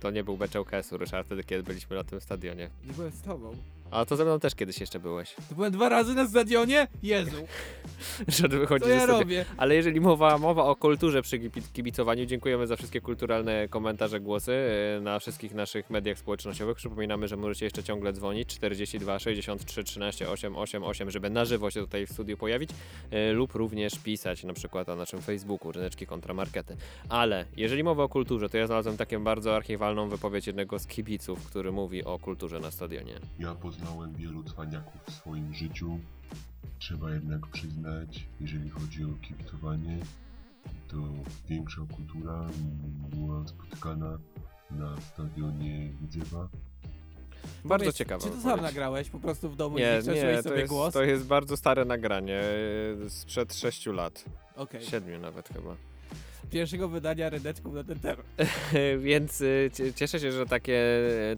[0.00, 2.70] To nie był mecz ŁKS-u, Ryszard, wtedy kiedy byliśmy na tym stadionie.
[2.86, 3.56] Nie byłem z tobą.
[3.90, 5.34] A to ze mną też kiedyś jeszcze byłeś.
[5.48, 6.88] To byłem dwa razy na stadionie?
[7.02, 7.36] Jezu.
[8.28, 9.44] Że wychodzi Co ja robię?
[9.56, 14.52] Ale jeżeli mowa, mowa o kulturze przy kibi- kibicowaniu, dziękujemy za wszystkie kulturalne komentarze, głosy
[14.52, 16.76] e, na wszystkich naszych mediach społecznościowych.
[16.76, 22.06] Przypominamy, że możecie jeszcze ciągle dzwonić 42 63 13 888, żeby na żywo się tutaj
[22.06, 22.70] w studiu pojawić
[23.10, 26.76] e, lub również pisać na przykład na naszym Facebooku Ryneczki Kontramarkety.
[27.08, 31.46] Ale jeżeli mowa o kulturze, to ja znalazłem taką bardzo archiwalną wypowiedź jednego z kibiców,
[31.46, 33.14] który mówi o kulturze na stadionie.
[33.38, 35.98] Ja poznałem wielu cwaniaków w swoim życiu.
[36.78, 39.98] Trzeba jednak przyznać, jeżeli chodzi o kibicowanie,
[40.88, 40.96] to
[41.48, 42.46] większa kultura
[43.08, 44.18] była spotykana
[44.70, 46.48] na stadionie Widzewa.
[47.64, 48.24] Bardzo Powiedz, ciekawe.
[48.24, 50.94] Czy to sam nagrałeś po prostu w domu Nie, i nie, to sobie jest, głos?
[50.94, 52.40] to jest bardzo stare nagranie,
[53.06, 54.24] e, sprzed 6 lat.
[54.56, 54.84] Okej.
[54.84, 55.76] 7 nawet chyba.
[56.50, 58.26] Pierwszego wydania rydeczków na ten temat.
[58.98, 60.82] Więc y, cie- cieszę się, że takie,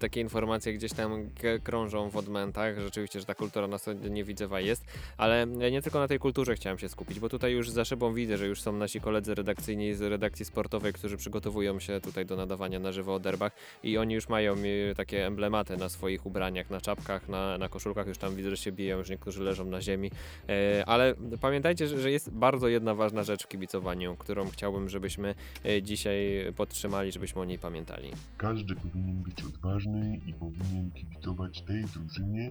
[0.00, 1.30] takie informacje gdzieś tam
[1.64, 2.80] krążą w odmętach.
[2.80, 3.78] Rzeczywiście, że ta kultura na
[4.10, 4.84] nie widzewa jest,
[5.16, 8.36] ale nie tylko na tej kulturze chciałem się skupić, bo tutaj już za szybą widzę,
[8.36, 12.78] że już są nasi koledzy redakcyjni z redakcji sportowej, którzy przygotowują się tutaj do nadawania
[12.78, 16.80] na żywo o derbach i oni już mają y, takie emblematy na swoich ubraniach, na
[16.80, 20.10] czapkach, na, na koszulkach, już tam widzę, że się biją, już niektórzy leżą na ziemi,
[20.48, 25.34] E, ale pamiętajcie, że jest bardzo jedna ważna rzecz w kibicowaniu, którą chciałbym, żebyśmy
[25.64, 26.18] e, dzisiaj
[26.56, 28.10] podtrzymali, żebyśmy o niej pamiętali.
[28.36, 32.50] Każdy powinien być odważny i powinien kibicować tej drużynie,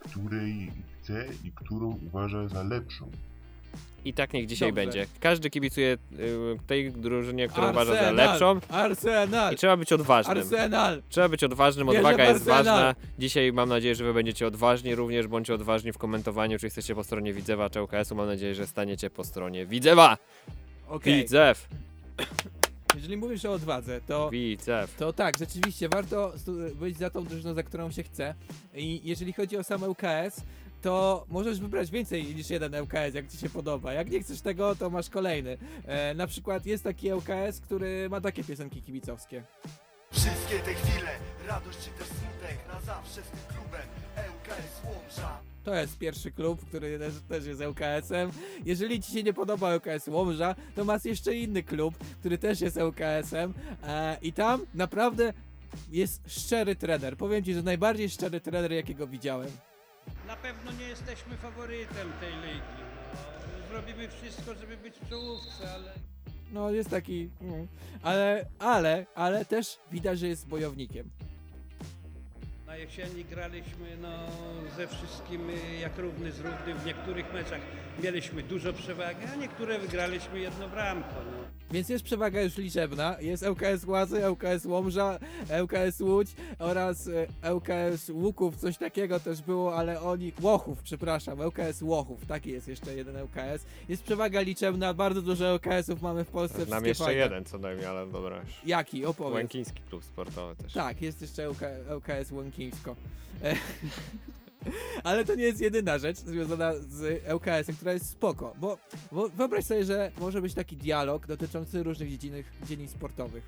[0.00, 0.72] której
[1.02, 3.10] chce i którą uważa za lepszą.
[4.04, 4.84] I tak niech dzisiaj Dobrze.
[4.84, 5.06] będzie.
[5.20, 5.98] Każdy kibicuje y,
[6.66, 8.30] tej drużynie, którą uważa za Arsenal!
[8.30, 8.60] lepszą.
[8.68, 9.54] Arsenal!
[9.54, 10.38] I trzeba być odważnym.
[10.38, 11.02] Arsenal!
[11.08, 12.64] Trzeba być odważnym, odwaga jest Arsenal!
[12.64, 12.94] ważna.
[13.18, 17.04] Dzisiaj mam nadzieję, że wy będziecie odważni, również bądźcie odważni w komentowaniu, czy jesteście po
[17.04, 18.14] stronie Widzewa czy ŁKS-u.
[18.14, 20.16] Mam nadzieję, że staniecie po stronie Widzewa!
[20.88, 21.22] Okej.
[21.22, 21.68] Widzew!
[22.94, 24.30] Jeżeli mówisz o odwadze, to...
[24.30, 24.94] Widzew.
[24.94, 28.34] To tak, rzeczywiście, warto stu- być za tą drużyną, za którą się chce.
[28.74, 30.40] I jeżeli chodzi o sam ŁKS,
[30.82, 33.92] to możesz wybrać więcej niż jeden ŁKS, jak ci się podoba.
[33.92, 35.58] Jak nie chcesz tego, to masz kolejny.
[35.86, 39.42] E, na przykład jest taki ŁKS, który ma takie piosenki kibicowskie.
[40.12, 41.10] Wszystkie te chwile,
[41.48, 46.66] radość czy też smutek Na zawsze z tym klubem ŁKS Łomża To jest pierwszy klub,
[46.68, 48.30] który też, też jest ŁKS-em.
[48.64, 52.76] Jeżeli ci się nie podoba ŁKS Łomża, to masz jeszcze inny klub, który też jest
[52.76, 53.54] ŁKS-em.
[53.82, 55.32] E, I tam naprawdę
[55.90, 57.16] jest szczery trener.
[57.16, 59.50] Powiem ci, że najbardziej szczery trener, jakiego widziałem.
[60.26, 62.60] Na pewno nie jesteśmy faworytem tej ligi.
[63.14, 65.92] No, zrobimy wszystko, żeby być w czołówce, ale
[66.52, 67.30] No, jest taki.
[67.40, 67.66] mm.
[68.02, 71.10] Ale, ale, ale też widać, że jest bojownikiem.
[72.66, 74.08] Na jesieni graliśmy no,
[74.76, 75.40] ze wszystkim
[75.80, 76.78] jak równy z równym.
[76.78, 77.60] W niektórych meczach
[78.02, 81.14] mieliśmy dużo przewagi, a niektóre wygraliśmy jedną bramką.
[81.14, 81.46] No.
[81.70, 83.16] Więc jest przewaga już liczebna.
[83.20, 85.18] Jest ŁKS Łazy, ŁKS Łomża,
[85.62, 87.08] ŁKS Łódź oraz
[87.42, 90.32] e, ŁKS Łuków, coś takiego też było, ale oni.
[90.40, 93.66] Łochów, przepraszam, ŁKS Łochów, taki jest jeszcze jeden ŁKS.
[93.88, 96.66] Jest przewaga liczebna, bardzo dużo ŁKS-ów mamy w Polsce.
[96.66, 97.20] Nam jeszcze fajne.
[97.20, 98.42] jeden co najmniej, ale dobra.
[98.66, 99.04] Jaki?
[99.06, 99.34] Opowiedz.
[99.34, 100.72] Łękiński klub sportowy też.
[100.72, 101.60] Tak, jest jeszcze ŁK,
[101.96, 102.55] ŁKS Łękińsko.
[103.42, 103.56] E,
[105.04, 108.78] Ale to nie jest jedyna rzecz związana z ŁKS-em, która jest spoko, bo,
[109.12, 112.34] bo wyobraź sobie, że może być taki dialog dotyczący różnych dziedzin,
[112.68, 113.44] dziedzin sportowych.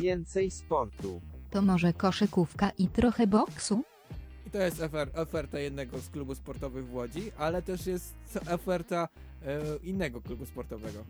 [0.00, 1.20] Więcej sportu.
[1.50, 3.84] To może koszykówka i trochę boksu?
[4.46, 8.14] I to jest ofer oferta jednego z klubów sportowych w Łodzi, ale też jest
[8.50, 9.08] oferta
[9.46, 11.04] e, innego klubu sportowego.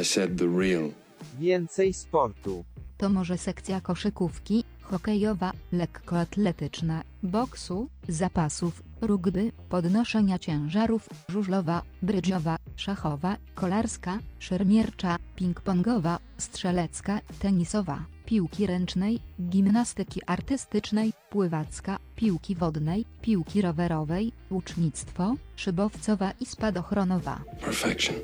[0.00, 0.90] I said the real.
[1.38, 2.64] Więcej sportu.
[2.98, 14.18] To może sekcja koszykówki, hokejowa, lekkoatletyczna, boksu, zapasów, rugby, podnoszenia ciężarów, żużlowa, brydżowa, szachowa, kolarska,
[14.38, 26.32] szermiercza, ping-pongowa, strzelecka, tenisowa, piłki ręcznej, gimnastyki artystycznej, pływacka, piłki wodnej, piłki rowerowej, łucznictwo, szybowcowa
[26.40, 27.40] i spadochronowa.
[27.60, 28.16] Perfection.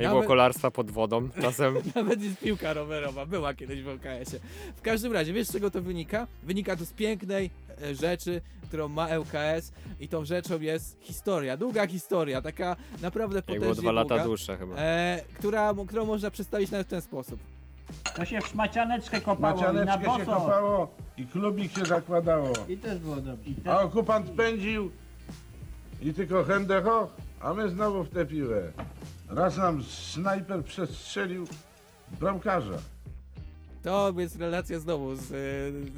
[0.00, 1.74] Nie było kolarstwa pod wodą czasem.
[1.94, 4.40] Nawet jest piłka rowerowa, była kiedyś w ŁKS-ie.
[4.76, 6.26] W każdym razie, wiesz z czego to wynika?
[6.42, 7.50] Wynika to z pięknej
[7.82, 13.44] e, rzeczy, którą ma ŁKS i tą rzeczą jest historia, długa historia, taka naprawdę Jak
[13.44, 14.74] potężnie było dwa lata długa, dłuższe chyba.
[14.76, 17.40] E, która, którą można przedstawić nawet w ten sposób.
[18.16, 20.40] To się w szmacianeczkę kopało i na Macianeczkę się boso.
[20.40, 20.88] kopało
[21.18, 22.52] i klubik się zakładało.
[22.68, 23.50] I też było dobrze.
[23.50, 24.90] I A okupant pędził
[26.02, 27.08] i tylko hendechoch,
[27.40, 28.62] a my znowu w tę piłę.
[29.30, 31.46] Raz nam snajper przestrzelił
[32.20, 32.78] bramkarza.
[33.82, 35.24] To jest relacja znowu z, e,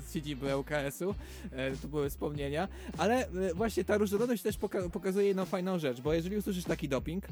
[0.03, 1.15] z siedziby ŁKS-u,
[1.53, 2.69] e, tu były wspomnienia,
[2.99, 6.89] ale e, właśnie ta różnorodność też poka pokazuje jedną fajną rzecz, bo jeżeli usłyszysz taki
[6.89, 7.25] doping,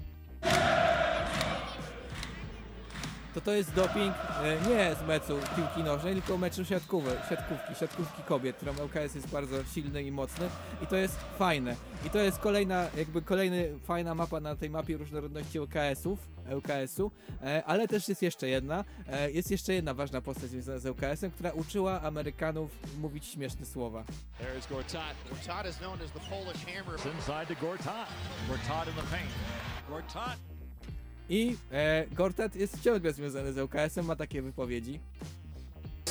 [3.35, 8.23] to to jest doping e, nie z meczu piłki nożnej, tylko meczu siatkowy, siatkówki, siatkówki
[8.23, 10.49] kobiet, którą LKS jest bardzo silny i mocny
[10.83, 11.77] i to jest fajne.
[12.07, 16.19] I to jest kolejna, jakby kolejny fajna mapa na tej mapie różnorodności LKS-ów,
[16.49, 17.11] LKS-u,
[17.43, 21.31] e, ale też jest jeszcze jedna, e, jest jeszcze jedna ważna postać związana z LKS-em,
[21.31, 24.05] która uczyła Amerykanów mówić śmieszne słowa.
[24.39, 25.17] There is Gortat.
[25.31, 26.99] Gortat is known as the Polish hammer.
[26.99, 28.09] It's inside to Gortat.
[28.49, 29.31] Gortat in the paint.
[29.89, 30.58] Gortat.
[31.29, 35.01] I e, Gortat jest ciągle związany z LKS-em, ma takie wypowiedzi.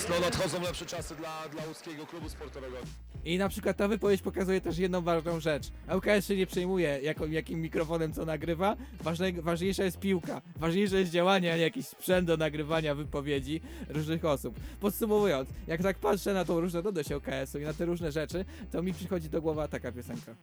[0.10, 2.78] No nadchodzą lepsze czasy dla, dla łódzkiego klubu sportowego.
[3.26, 5.72] I na przykład ta wypowiedź pokazuje też jedną ważną rzecz.
[5.88, 7.00] LKS się nie przejmuje
[7.30, 12.28] jakim mikrofonem co nagrywa, Ważne, ważniejsza jest piłka, ważniejsze jest działanie, a nie jakiś sprzęt
[12.28, 14.60] do nagrywania wypowiedzi różnych osób.
[14.80, 18.94] Podsumowując, jak tak patrzę na tą różnorodność LKS-u i na te różne rzeczy, to mi
[18.94, 20.36] przychodzi do głowy taka piosenka.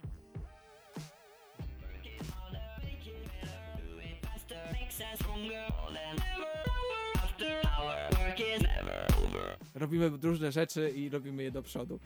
[9.75, 11.99] Robimy różne rzeczy i robimy je do przodu.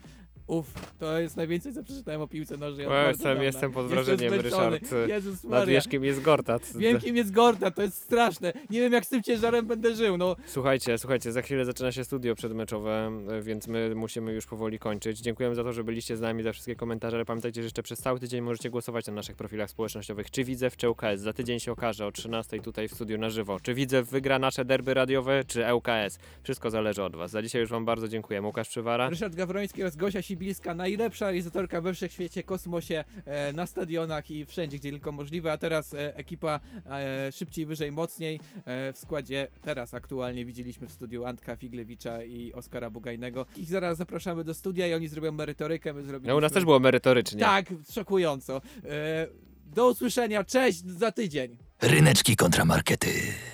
[0.49, 2.85] Uff, to jest najwięcej, co przeczytałem o piłce nożnej.
[2.85, 3.43] od jestem, dawna.
[3.43, 4.79] jestem pod wrażeniem, zmęczony.
[4.79, 5.09] Ryszard.
[5.09, 5.65] Jezus Nad Maria.
[5.65, 6.71] wierzchiem jest Gortat.
[6.75, 8.53] Wiem, kim jest Gorda, to jest straszne.
[8.69, 10.35] Nie wiem, jak z tym ciężarem będę żył, no.
[10.45, 15.19] Słuchajcie, słuchajcie, za chwilę zaczyna się studio przedmeczowe, e, więc my musimy już powoli kończyć.
[15.19, 17.99] Dziękujemy za to, że byliście z nami, za wszystkie komentarze, ale pamiętajcie, że jeszcze przez
[17.99, 21.21] cały tydzień możecie głosować na naszych profilach społecznościowych, czy Widzew, czy ŁKS.
[21.21, 23.59] Za tydzień się okaże o 13 tutaj w studiu na żywo.
[23.59, 26.19] Czy Widzew wygra nasze derby radiowe, czy ŁKS.
[26.43, 27.31] Wszystko zależy od was.
[27.31, 28.41] Za dzisiaj już wam bardzo dziękuję.
[28.41, 29.09] Łukasz Przywara.
[29.09, 34.77] Ryszard Gawroński oraz Gosia Sibilska, najlepsza realizatorka we wszechświecie, kosmosie, e, na stadionach i wszędzie,
[34.77, 35.51] gdzie tylko możliwe.
[35.51, 38.39] A teraz e, ekipa e, szybciej, wyżej, mocniej.
[38.65, 43.45] E, w składzie teraz aktualnie widzieliśmy w studiu Antka Figlewicza i Oskara Bugajnego.
[43.57, 45.93] Ich zaraz zapraszamy do studia i oni zrobią merytorykę.
[45.93, 47.39] My zrobimy No u nas też było merytorycznie.
[47.39, 48.61] Tak, szokująco.
[48.85, 49.27] E,
[49.65, 51.57] do usłyszenia, cześć za tydzień.
[51.81, 53.09] Ryneczki kontramarkety.